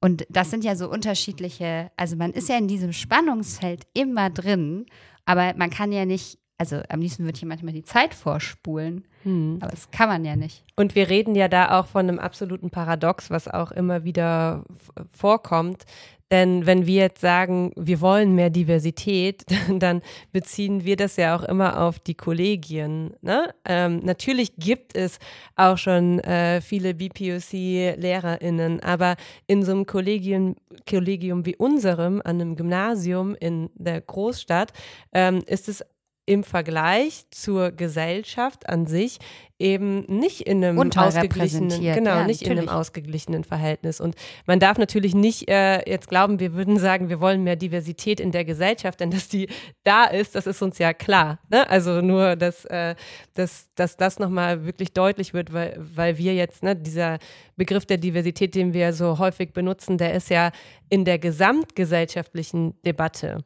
[0.03, 4.85] Und das sind ja so unterschiedliche, also man ist ja in diesem Spannungsfeld immer drin,
[5.25, 9.59] aber man kann ja nicht, also am liebsten würde ich manchmal die Zeit vorspulen, hm.
[9.63, 10.63] aber das kann man ja nicht.
[10.77, 14.65] Und wir reden ja da auch von einem absoluten Paradox, was auch immer wieder
[15.11, 15.85] vorkommt,
[16.31, 19.45] denn wenn wir jetzt sagen, wir wollen mehr Diversität,
[19.79, 20.03] dann
[20.33, 23.15] beziehen wir das ja auch immer auf die Kollegien.
[23.23, 23.55] Ne?
[23.65, 25.19] Ähm, natürlich gibt es
[25.57, 29.17] auch schon äh, viele BPOC-LehrerInnen, aber
[29.47, 30.57] in so einem Kollegium,
[30.89, 34.73] Kollegium wie unserem, an einem Gymnasium in der Großstadt,
[35.13, 35.85] ähm, ist es
[36.29, 39.19] im Vergleich zur Gesellschaft an sich
[39.59, 42.43] eben nicht in einem ausgeglichenen, genau, ja, nicht natürlich.
[42.43, 43.99] in einem ausgeglichenen Verhältnis.
[43.99, 44.15] Und
[44.47, 48.31] man darf natürlich nicht äh, jetzt glauben, wir würden sagen, wir wollen mehr Diversität in
[48.31, 49.49] der Gesellschaft, denn dass die
[49.85, 51.39] da ist, das ist uns ja klar.
[51.49, 51.69] Ne?
[51.69, 52.95] Also nur, dass, äh,
[53.33, 57.19] dass, dass das nochmal wirklich deutlich wird, weil, weil wir jetzt, ne, dieser
[57.57, 60.53] Begriff der Diversität, den wir so häufig benutzen, der ist ja
[60.91, 63.45] in der gesamtgesellschaftlichen Debatte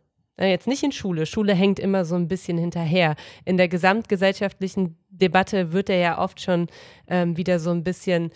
[0.49, 1.27] Jetzt nicht in Schule.
[1.27, 3.17] Schule hängt immer so ein bisschen hinterher.
[3.45, 6.69] In der gesamtgesellschaftlichen Debatte wird er ja oft schon
[7.09, 8.31] ähm, wieder so ein bisschen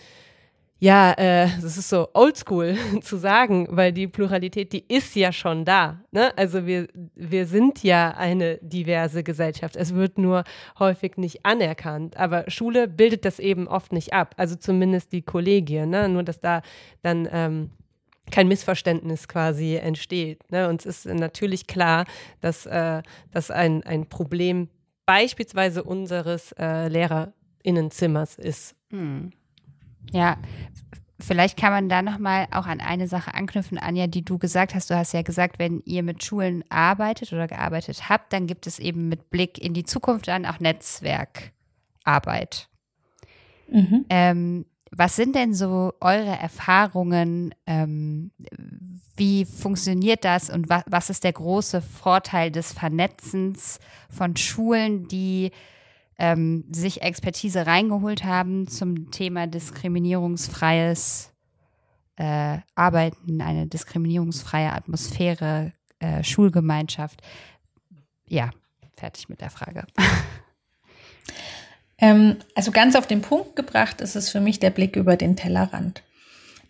[0.79, 6.01] ja, äh, ist so oldschool zu sagen, weil die Pluralität, die ist ja schon da.
[6.11, 6.37] Ne?
[6.37, 9.75] Also wir, wir sind ja eine diverse Gesellschaft.
[9.75, 10.43] Es wird nur
[10.77, 12.17] häufig nicht anerkannt.
[12.17, 14.35] Aber Schule bildet das eben oft nicht ab.
[14.37, 15.89] Also zumindest die Kollegien.
[15.89, 16.09] Ne?
[16.09, 16.61] Nur, dass da
[17.01, 17.71] dann ähm,
[18.31, 20.51] kein Missverständnis quasi entsteht.
[20.51, 20.69] Ne?
[20.69, 22.05] Und es ist natürlich klar,
[22.41, 23.01] dass äh,
[23.31, 24.69] das ein, ein Problem
[25.05, 28.75] beispielsweise unseres äh, LehrerInnenzimmers ist.
[28.91, 29.31] Hm.
[30.11, 30.37] Ja,
[31.19, 34.89] vielleicht kann man da nochmal auch an eine Sache anknüpfen, Anja, die du gesagt hast.
[34.89, 38.79] Du hast ja gesagt, wenn ihr mit Schulen arbeitet oder gearbeitet habt, dann gibt es
[38.79, 42.69] eben mit Blick in die Zukunft dann auch Netzwerkarbeit.
[43.69, 44.05] Mhm.
[44.09, 44.65] Ähm,
[44.97, 47.53] was sind denn so eure Erfahrungen?
[47.65, 48.31] Ähm,
[49.15, 53.79] wie funktioniert das und wa was ist der große Vorteil des Vernetzens
[54.09, 55.51] von Schulen, die
[56.19, 61.31] ähm, sich Expertise reingeholt haben zum Thema diskriminierungsfreies
[62.17, 67.21] äh, Arbeiten, eine diskriminierungsfreie Atmosphäre, äh, Schulgemeinschaft.
[68.27, 68.49] Ja,
[68.93, 69.85] fertig mit der Frage.
[71.99, 75.35] Ähm, also ganz auf den Punkt gebracht ist es für mich der Blick über den
[75.35, 76.03] Tellerrand.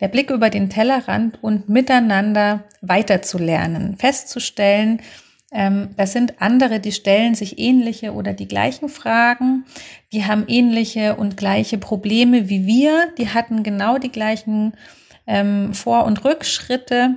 [0.00, 5.02] Der Blick über den Tellerrand und miteinander weiterzulernen, festzustellen,
[5.50, 9.64] ähm, das sind andere, die stellen sich ähnliche oder die gleichen Fragen,
[10.12, 14.74] die haben ähnliche und gleiche Probleme wie wir, die hatten genau die gleichen
[15.26, 17.16] ähm, Vor- und Rückschritte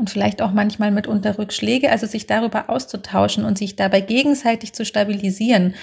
[0.00, 4.84] und vielleicht auch manchmal mitunter Rückschläge, also sich darüber auszutauschen und sich dabei gegenseitig zu
[4.86, 5.74] stabilisieren.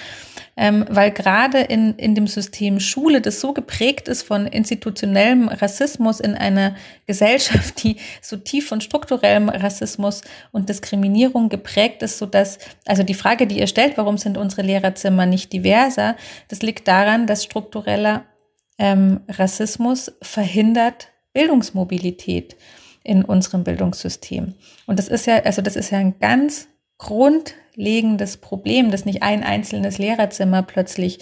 [0.56, 6.18] Ähm, weil gerade in, in dem System Schule, das so geprägt ist von institutionellem Rassismus
[6.18, 6.74] in einer
[7.06, 13.14] Gesellschaft, die so tief von strukturellem Rassismus und Diskriminierung geprägt ist, so dass, also die
[13.14, 16.16] Frage, die ihr stellt, warum sind unsere Lehrerzimmer nicht diverser,
[16.48, 18.24] das liegt daran, dass struktureller
[18.78, 22.56] ähm, Rassismus verhindert Bildungsmobilität
[23.04, 24.54] in unserem Bildungssystem.
[24.86, 26.68] Und das ist ja, also das ist ja ein ganz
[26.98, 31.20] grundlegendes Problem, das nicht ein einzelnes Lehrerzimmer plötzlich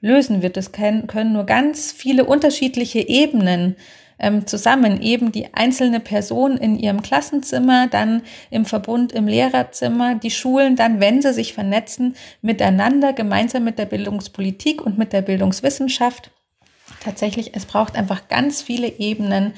[0.00, 0.56] lösen wird.
[0.56, 3.76] Das können, nur ganz viele unterschiedliche Ebenen
[4.18, 10.30] ähm, zusammen, eben die einzelne Person in ihrem Klassenzimmer, dann im Verbund im Lehrerzimmer, die
[10.30, 16.30] Schulen dann, wenn sie sich vernetzen, miteinander, gemeinsam mit der Bildungspolitik und mit der Bildungswissenschaft.
[17.02, 19.54] Tatsächlich, es braucht einfach ganz viele Ebenen,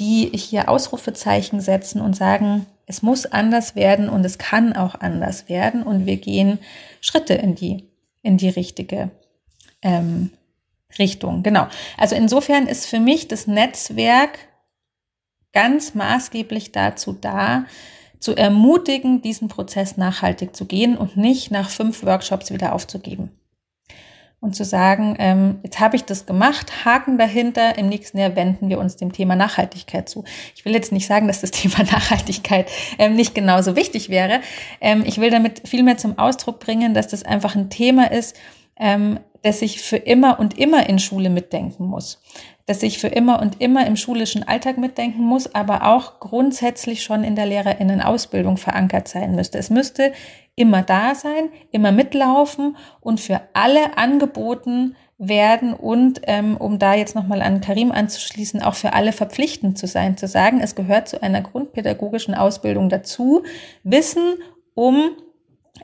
[0.00, 5.48] die hier Ausrufezeichen setzen und sagen, es muss anders werden und es kann auch anders
[5.48, 6.58] werden und wir gehen
[7.00, 7.84] Schritte in die,
[8.22, 9.10] in die richtige
[9.82, 10.32] ähm,
[10.98, 11.42] Richtung.
[11.42, 11.68] Genau.
[11.96, 14.38] Also insofern ist für mich das Netzwerk
[15.52, 17.66] ganz maßgeblich dazu da,
[18.18, 23.30] zu ermutigen, diesen Prozess nachhaltig zu gehen und nicht nach fünf Workshops wieder aufzugeben
[24.40, 28.70] und zu sagen, ähm, jetzt habe ich das gemacht, Haken dahinter, im nächsten Jahr wenden
[28.70, 30.24] wir uns dem Thema Nachhaltigkeit zu.
[30.56, 34.40] Ich will jetzt nicht sagen, dass das Thema Nachhaltigkeit ähm, nicht genauso wichtig wäre.
[34.80, 38.34] Ähm, ich will damit vielmehr zum Ausdruck bringen, dass das einfach ein Thema ist,
[38.78, 42.22] ähm, das ich für immer und immer in Schule mitdenken muss.
[42.70, 47.24] Dass ich für immer und immer im schulischen Alltag mitdenken muss, aber auch grundsätzlich schon
[47.24, 49.58] in der Lehrerinnenausbildung verankert sein müsste.
[49.58, 50.12] Es müsste
[50.54, 57.16] immer da sein, immer mitlaufen und für alle angeboten werden und ähm, um da jetzt
[57.16, 61.20] nochmal an Karim anzuschließen, auch für alle verpflichtend zu sein, zu sagen, es gehört zu
[61.24, 63.42] einer grundpädagogischen Ausbildung dazu,
[63.82, 64.34] Wissen
[64.74, 65.10] um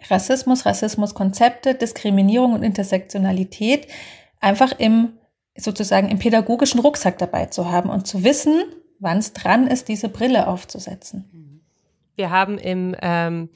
[0.09, 3.89] Rassismus, Rassismuskonzepte, Diskriminierung und Intersektionalität
[4.39, 5.15] einfach im
[5.59, 8.65] sozusagen im pädagogischen Rucksack dabei zu haben und zu wissen,
[8.99, 11.63] wann es dran ist, diese Brille aufzusetzen.
[12.15, 13.49] Wir haben im ähm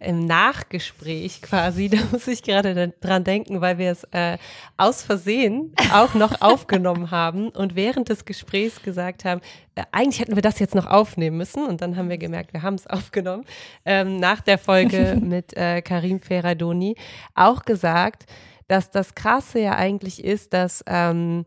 [0.00, 4.38] im Nachgespräch quasi, da muss ich gerade dran denken, weil wir es äh,
[4.76, 9.40] aus Versehen auch noch aufgenommen haben und während des Gesprächs gesagt haben,
[9.74, 12.62] äh, eigentlich hätten wir das jetzt noch aufnehmen müssen und dann haben wir gemerkt, wir
[12.62, 13.44] haben es aufgenommen,
[13.84, 16.96] ähm, nach der Folge mit äh, Karim Ferradoni
[17.34, 18.26] auch gesagt,
[18.68, 21.44] dass das Krasse ja eigentlich ist, dass ähm,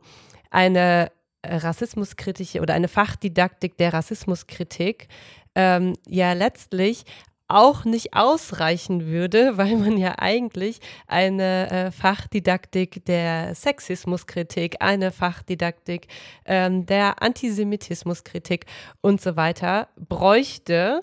[0.49, 1.11] eine
[1.43, 5.07] rassismuskritische oder eine Fachdidaktik der Rassismuskritik
[5.55, 7.05] ähm, ja letztlich
[7.47, 16.07] auch nicht ausreichen würde, weil man ja eigentlich eine äh, Fachdidaktik der Sexismuskritik, eine Fachdidaktik
[16.45, 18.65] ähm, der Antisemitismuskritik
[19.01, 21.01] und so weiter bräuchte,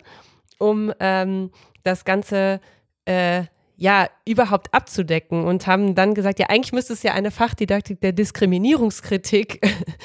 [0.58, 1.50] um ähm,
[1.82, 2.60] das Ganze
[3.04, 3.44] äh,
[3.78, 8.12] ja überhaupt abzudecken und haben dann gesagt, ja eigentlich müsste es ja eine Fachdidaktik der
[8.12, 9.60] Diskriminierungskritik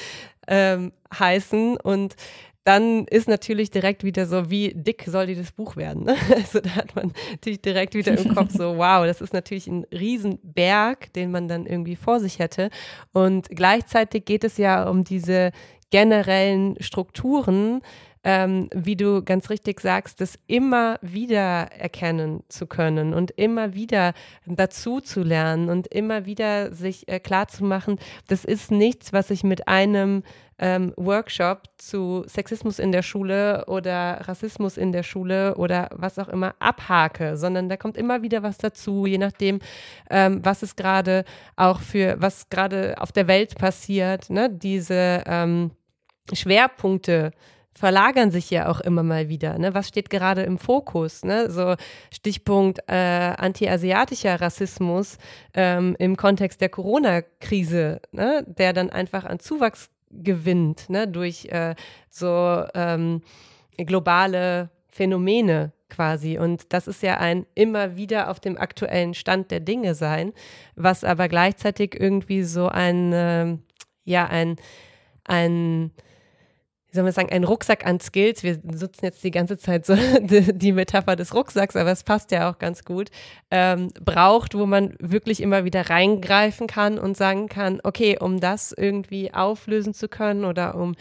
[0.48, 2.14] ähm, heißen und
[2.62, 6.04] dann ist natürlich direkt wieder so, wie dick soll dieses Buch werden?
[6.04, 6.16] Ne?
[6.34, 9.84] Also da hat man natürlich direkt wieder im Kopf so, wow, das ist natürlich ein
[9.92, 12.70] Riesenberg, den man dann irgendwie vor sich hätte.
[13.12, 15.50] Und gleichzeitig geht es ja um diese
[15.90, 17.82] generellen Strukturen,
[18.24, 24.14] ähm, wie du ganz richtig sagst, das immer wieder erkennen zu können und immer wieder
[24.46, 29.30] dazu zu lernen und immer wieder sich äh, klar zu machen, das ist nichts, was
[29.30, 30.22] ich mit einem
[30.58, 36.28] ähm, Workshop zu Sexismus in der Schule oder Rassismus in der Schule oder was auch
[36.28, 39.58] immer abhake, sondern da kommt immer wieder was dazu, je nachdem,
[40.10, 41.24] ähm, was es gerade
[41.56, 44.48] auch für, was gerade auf der Welt passiert, ne?
[44.48, 45.72] diese ähm,
[46.32, 47.32] Schwerpunkte
[47.74, 49.58] verlagern sich ja auch immer mal wieder.
[49.58, 49.74] Ne?
[49.74, 51.24] Was steht gerade im Fokus?
[51.24, 51.50] Ne?
[51.50, 51.74] So
[52.12, 52.94] Stichpunkt äh,
[53.36, 55.18] anti-asiatischer Rassismus
[55.54, 58.44] ähm, im Kontext der Corona-Krise, ne?
[58.46, 61.08] der dann einfach an Zuwachs gewinnt ne?
[61.08, 61.74] durch äh,
[62.10, 63.22] so ähm,
[63.76, 66.38] globale Phänomene quasi.
[66.38, 70.32] Und das ist ja ein immer wieder auf dem aktuellen Stand der Dinge sein,
[70.76, 73.56] was aber gleichzeitig irgendwie so ein, äh,
[74.04, 74.56] ja, ein,
[75.24, 75.92] ein
[76.94, 78.44] wie soll man sagen, ein Rucksack an Skills.
[78.44, 82.48] Wir nutzen jetzt die ganze Zeit so die, Metapher des Rucksacks, aber es passt ja
[82.48, 83.10] auch ganz gut.
[83.50, 88.70] Ähm, braucht, wo man wirklich immer wieder reingreifen kann und sagen kann, okay, um das
[88.70, 90.94] irgendwie auflösen zu können oder um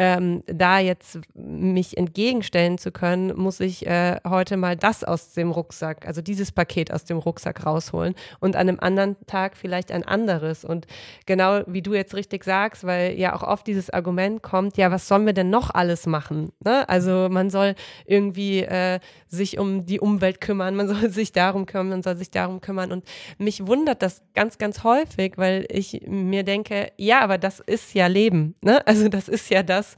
[0.00, 5.50] ähm, da jetzt mich entgegenstellen zu können, muss ich äh, heute mal das aus dem
[5.50, 10.02] Rucksack, also dieses Paket aus dem Rucksack rausholen und an einem anderen Tag vielleicht ein
[10.02, 10.64] anderes.
[10.64, 10.86] Und
[11.26, 15.06] genau wie du jetzt richtig sagst, weil ja auch oft dieses Argument kommt, ja, was
[15.06, 16.50] sollen wir denn noch alles machen?
[16.64, 16.88] Ne?
[16.88, 17.74] Also man soll
[18.06, 22.30] irgendwie äh, sich um die Umwelt kümmern, man soll sich darum kümmern, man soll sich
[22.30, 22.90] darum kümmern.
[22.90, 23.04] Und
[23.36, 28.06] mich wundert das ganz, ganz häufig, weil ich mir denke, ja, aber das ist ja
[28.06, 28.54] Leben.
[28.62, 28.86] Ne?
[28.86, 29.89] Also das ist ja das,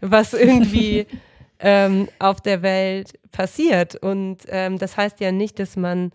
[0.00, 1.06] was irgendwie
[1.60, 3.96] ähm, auf der Welt passiert.
[3.96, 6.12] Und ähm, das heißt ja nicht, dass man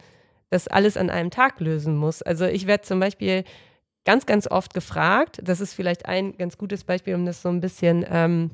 [0.50, 2.22] das alles an einem Tag lösen muss.
[2.22, 3.44] Also ich werde zum Beispiel
[4.06, 7.62] ganz, ganz oft gefragt, das ist vielleicht ein ganz gutes Beispiel, um das so ein
[7.62, 8.52] bisschen ähm,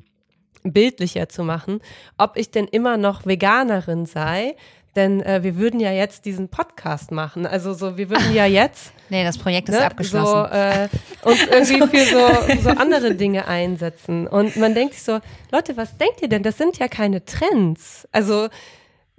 [0.64, 1.80] bildlicher zu machen,
[2.18, 4.56] ob ich denn immer noch Veganerin sei,
[5.00, 7.46] denn äh, wir würden ja jetzt diesen Podcast machen.
[7.46, 8.92] Also so, wir würden ja jetzt.
[9.10, 10.50] nee, das Projekt ist ne, abgeschlossen.
[10.52, 10.90] So, äh,
[11.24, 14.28] uns irgendwie für so, so andere Dinge einsetzen.
[14.28, 15.20] Und man denkt sich so,
[15.52, 16.44] Leute, was denkt ihr denn?
[16.44, 18.08] Das sind ja keine Trends.
[18.12, 18.50] Also,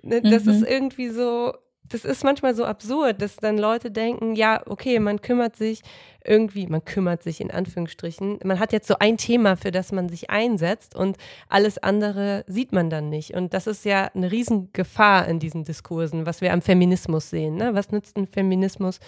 [0.03, 0.51] ne, das mhm.
[0.51, 1.55] ist irgendwie so,
[1.91, 5.83] das ist manchmal so absurd, dass dann Leute denken, ja, okay, man kümmert sich
[6.25, 10.09] irgendwie, man kümmert sich in Anführungsstrichen, man hat jetzt so ein Thema, für das man
[10.09, 11.17] sich einsetzt und
[11.49, 13.35] alles andere sieht man dann nicht.
[13.35, 17.57] Und das ist ja eine Riesengefahr in diesen Diskursen, was wir am Feminismus sehen.
[17.57, 17.75] Ne?
[17.75, 19.01] Was nützt ein Feminismus,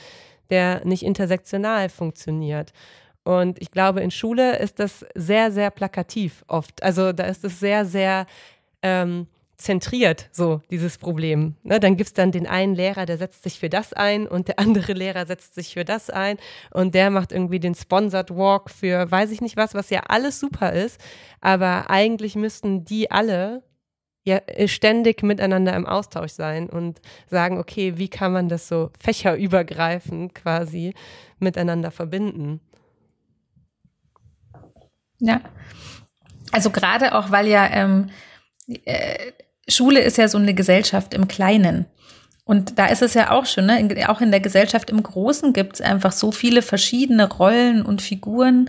[0.51, 2.73] der nicht intersektional funktioniert?
[3.25, 6.83] Und ich glaube, in Schule ist das sehr, sehr plakativ oft.
[6.83, 8.27] Also da ist es sehr, sehr
[8.83, 9.29] ähm,
[9.63, 11.57] zentriert, so dieses Problem.
[11.63, 14.49] Ne, dann gibt es dann den einen Lehrer, der setzt sich für das ein und
[14.49, 16.39] der andere Lehrer setzt sich für das ein
[16.71, 20.41] und der macht irgendwie den Sponsored Walk für weiß ich nicht was, was ja alles
[20.41, 21.01] super ist,
[21.41, 23.63] aber eigentlich müssten die alle
[24.25, 30.35] ja ständig miteinander im Austausch sein und sagen, okay, wie kann man das so fächerübergreifend
[30.35, 30.95] quasi
[31.39, 32.61] miteinander verbinden?
[35.19, 35.41] Ja,
[36.53, 38.11] also gerade auch, weil ja ähm,
[38.85, 39.33] äh,
[39.69, 41.87] Schule ist ja so eine Gesellschaft im Kleinen.
[42.45, 43.89] Und da ist es ja auch schon, ne?
[44.09, 48.69] auch in der Gesellschaft im Großen gibt es einfach so viele verschiedene Rollen und Figuren,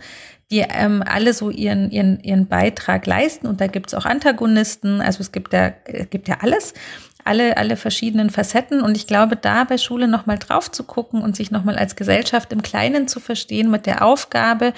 [0.51, 3.47] die ähm, alle so ihren, ihren, ihren Beitrag leisten.
[3.47, 6.75] Und da gibt es auch Antagonisten, also es gibt ja, es gibt ja alles,
[7.23, 8.81] alle, alle verschiedenen Facetten.
[8.81, 12.53] Und ich glaube, da bei Schule nochmal drauf zu gucken und sich nochmal als Gesellschaft
[12.53, 14.73] im Kleinen zu verstehen mit der Aufgabe,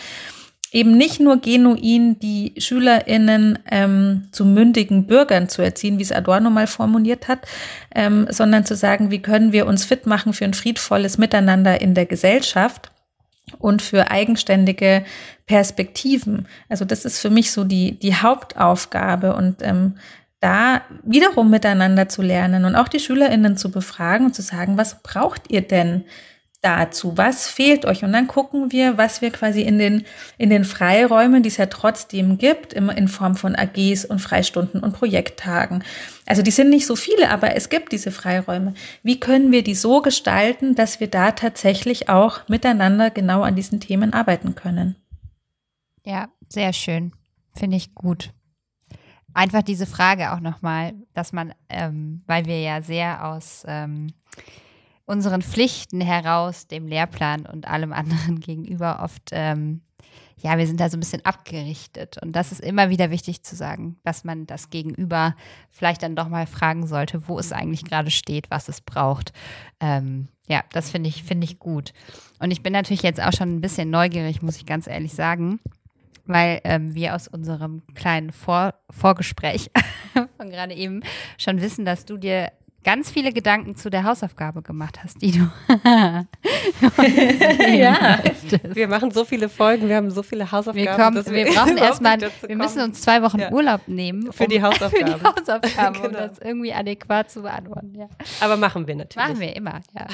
[0.75, 6.49] eben nicht nur genuin die SchülerInnen ähm, zu mündigen Bürgern zu erziehen, wie es Adorno
[6.49, 7.39] mal formuliert hat,
[7.95, 11.93] ähm, sondern zu sagen, wie können wir uns fit machen für ein friedvolles Miteinander in
[11.93, 12.91] der Gesellschaft
[13.57, 15.05] und für eigenständige
[15.45, 16.45] Perspektiven.
[16.67, 19.95] Also das ist für mich so die, die Hauptaufgabe und ähm,
[20.41, 25.01] da wiederum miteinander zu lernen und auch die SchülerInnen zu befragen und zu sagen, was
[25.01, 26.03] braucht ihr denn?
[26.65, 27.17] Dazu?
[27.17, 28.03] Was fehlt euch?
[28.03, 30.05] Und dann gucken wir, was wir quasi in den,
[30.37, 34.81] in den Freiräumen, die es ja trotzdem gibt, immer in Form von AGs und Freistunden
[34.81, 35.83] und Projekttagen.
[36.25, 38.73] Also die sind nicht so viele, aber es gibt diese Freiräume.
[39.03, 43.79] Wie können wir die so gestalten, dass wir da tatsächlich auch miteinander genau an diesen
[43.79, 44.95] Themen arbeiten können?
[46.03, 47.11] Ja, sehr schön.
[47.55, 48.31] Finde ich gut.
[49.35, 54.13] Einfach diese Frage auch nochmal, dass man, ähm, weil wir ja sehr aus ähm,
[55.05, 59.81] unseren Pflichten heraus, dem Lehrplan und allem anderen gegenüber oft, ähm,
[60.41, 62.17] ja, wir sind da so ein bisschen abgerichtet.
[62.21, 65.35] Und das ist immer wieder wichtig zu sagen, dass man das Gegenüber
[65.69, 69.31] vielleicht dann doch mal fragen sollte, wo es eigentlich gerade steht, was es braucht.
[69.79, 71.93] Ähm, ja, das finde ich, finde ich gut.
[72.39, 75.59] Und ich bin natürlich jetzt auch schon ein bisschen neugierig, muss ich ganz ehrlich sagen
[76.25, 79.69] weil ähm, wir aus unserem kleinen Vor Vorgespräch
[80.37, 81.01] von gerade eben
[81.37, 82.51] schon wissen, dass du dir
[82.85, 85.49] ganz viele Gedanken zu der Hausaufgabe gemacht hast, die du.
[87.75, 88.19] ja,
[88.63, 90.85] wir machen so viele Folgen, wir haben so viele Hausaufgaben.
[90.85, 93.51] Wir, kommen, wir brauchen erstmal, wir müssen uns zwei Wochen ja.
[93.51, 96.07] Urlaub nehmen für die Hausaufgaben, für die Hausaufgaben genau.
[96.07, 97.95] um das irgendwie adäquat zu beantworten.
[97.95, 98.07] Ja.
[98.39, 99.27] Aber machen wir natürlich.
[99.27, 100.05] Machen wir immer, ja.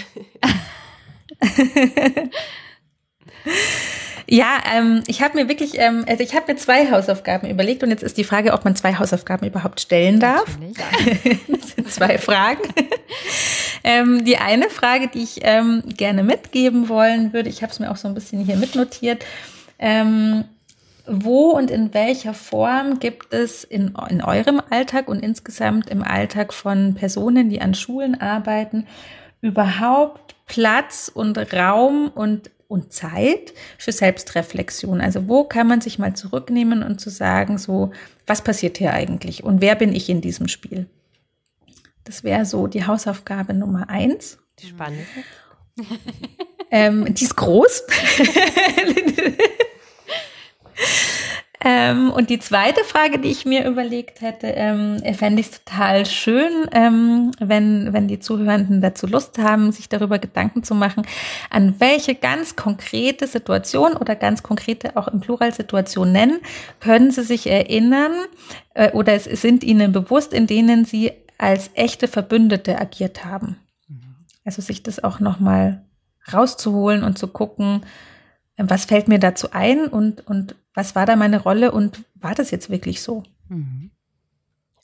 [4.33, 7.89] Ja, ähm, ich habe mir wirklich, ähm, also ich habe mir zwei Hausaufgaben überlegt und
[7.89, 10.57] jetzt ist die Frage, ob man zwei Hausaufgaben überhaupt stellen darf.
[11.49, 12.61] das sind zwei Fragen.
[13.83, 17.91] ähm, die eine Frage, die ich ähm, gerne mitgeben wollen würde, ich habe es mir
[17.91, 19.25] auch so ein bisschen hier mitnotiert.
[19.79, 20.45] Ähm,
[21.07, 26.53] wo und in welcher Form gibt es in, in eurem Alltag und insgesamt im Alltag
[26.53, 28.87] von Personen, die an Schulen arbeiten,
[29.41, 35.01] überhaupt Platz und Raum und und Zeit für Selbstreflexion.
[35.01, 37.91] Also wo kann man sich mal zurücknehmen und zu sagen, so,
[38.25, 40.87] was passiert hier eigentlich und wer bin ich in diesem Spiel?
[42.05, 44.37] Das wäre so die Hausaufgabe Nummer eins.
[44.59, 45.05] Die spannende.
[46.71, 47.83] ähm, die ist groß.
[51.63, 56.07] Ähm, und die zweite Frage, die ich mir überlegt hätte, ähm, fände ich es total
[56.07, 61.05] schön, ähm, wenn, wenn die Zuhörenden dazu Lust haben, sich darüber Gedanken zu machen,
[61.51, 66.39] an welche ganz konkrete Situation oder ganz konkrete auch im Plural Situation nennen,
[66.79, 68.13] können Sie sich erinnern
[68.73, 73.57] äh, oder es sind Ihnen bewusst, in denen Sie als echte Verbündete agiert haben.
[73.87, 74.15] Mhm.
[74.45, 75.85] Also sich das auch nochmal
[76.33, 77.81] rauszuholen und zu gucken,
[78.57, 82.51] was fällt mir dazu ein und, und was war da meine Rolle und war das
[82.51, 83.23] jetzt wirklich so?
[83.49, 83.91] Mhm.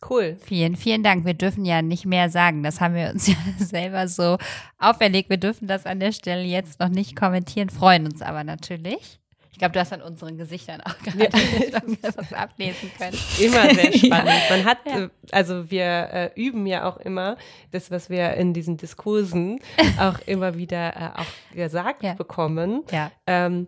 [0.07, 0.38] Cool.
[0.39, 1.26] Vielen, vielen Dank.
[1.26, 2.61] Wir dürfen ja nicht mehr sagen.
[2.61, 4.38] Das haben wir uns ja selber so
[4.78, 5.30] auferlegt.
[5.30, 9.20] Wir dürfen das an der Stelle jetzt noch nicht kommentieren, freuen uns aber natürlich.
[9.58, 11.82] Ich glaube, du hast an unseren Gesichtern auch gerade ja.
[12.16, 13.18] was ablesen können.
[13.39, 14.30] Immer sehr spannend.
[14.49, 14.55] Ja.
[14.55, 15.05] Man hat, ja.
[15.05, 17.38] Äh, also wir äh, üben ja auch immer
[17.72, 19.60] das, was wir in diesen Diskursen
[19.99, 22.84] auch immer wieder äh, auch gesagt bekommen.
[22.91, 23.12] Ja.
[23.26, 23.66] Ähm,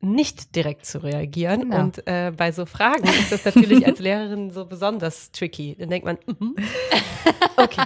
[0.00, 1.60] nicht direkt zu reagieren.
[1.60, 1.78] Genau.
[1.78, 5.76] Und äh, bei so Fragen ist das natürlich als Lehrerin so besonders tricky.
[5.78, 6.64] Dann denkt man, mm -hmm.
[7.56, 7.84] okay.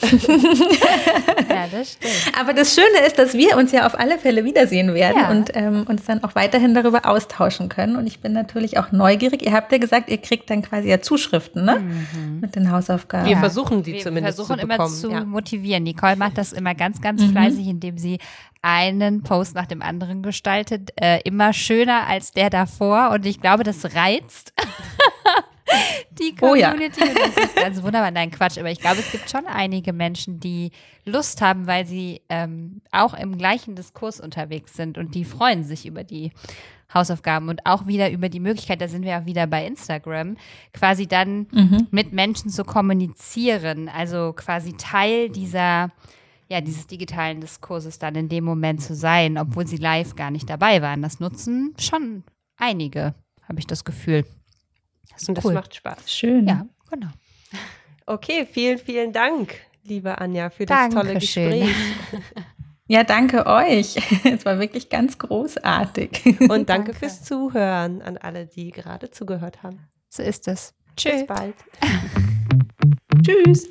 [1.48, 2.38] ja, das stimmt.
[2.38, 5.30] Aber das Schöne ist, dass wir uns ja auf alle Fälle wiedersehen werden ja.
[5.30, 7.96] und ähm, uns dann auch weiterhin darüber austauschen können.
[7.96, 9.42] Und ich bin natürlich auch neugierig.
[9.42, 11.80] Ihr habt ja gesagt, ihr kriegt dann quasi ja Zuschriften ne?
[11.80, 12.40] Mhm.
[12.40, 13.28] mit den Hausaufgaben.
[13.28, 14.88] Wir versuchen die wir zumindest versuchen zu bekommen.
[14.88, 15.24] immer zu ja.
[15.24, 15.82] motivieren.
[15.82, 17.30] Nicole macht das immer ganz, ganz mhm.
[17.32, 18.18] fleißig, indem sie
[18.62, 20.90] einen Post nach dem anderen gestaltet.
[20.96, 23.10] Äh, immer schöner als der davor.
[23.10, 24.52] Und ich glaube, das reizt.
[26.10, 27.00] die Community.
[27.02, 27.14] Oh ja.
[27.14, 28.10] das ist ganz wunderbar.
[28.10, 28.58] Nein, Quatsch.
[28.58, 30.70] Aber ich glaube, es gibt schon einige Menschen, die
[31.04, 35.86] Lust haben, weil sie ähm, auch im gleichen Diskurs unterwegs sind und die freuen sich
[35.86, 36.32] über die
[36.92, 40.36] Hausaufgaben und auch wieder über die Möglichkeit, da sind wir auch wieder bei Instagram,
[40.72, 41.86] quasi dann mhm.
[41.92, 43.88] mit Menschen zu kommunizieren.
[43.88, 45.90] Also quasi Teil dieser
[46.50, 50.50] ja, dieses digitalen Diskurses dann in dem Moment zu sein, obwohl sie live gar nicht
[50.50, 51.00] dabei waren.
[51.00, 52.24] Das nutzen schon
[52.56, 53.14] einige,
[53.48, 54.24] habe ich das Gefühl.
[55.12, 55.54] Das Und das cool.
[55.54, 56.10] macht Spaß.
[56.10, 56.46] Schön.
[56.46, 57.08] Ja, genau.
[58.06, 59.54] Okay, vielen, vielen Dank,
[59.84, 61.02] liebe Anja, für das Dankeschön.
[61.02, 61.74] tolle Gespräch.
[62.88, 63.94] Ja, danke euch.
[64.24, 66.24] Es war wirklich ganz großartig.
[66.40, 69.78] Und danke, danke, fürs Zuhören an alle, die gerade zugehört haben.
[70.08, 70.74] So ist es.
[70.96, 71.24] Tschüss.
[71.24, 71.54] Bis bald.
[73.22, 73.70] Tschüss.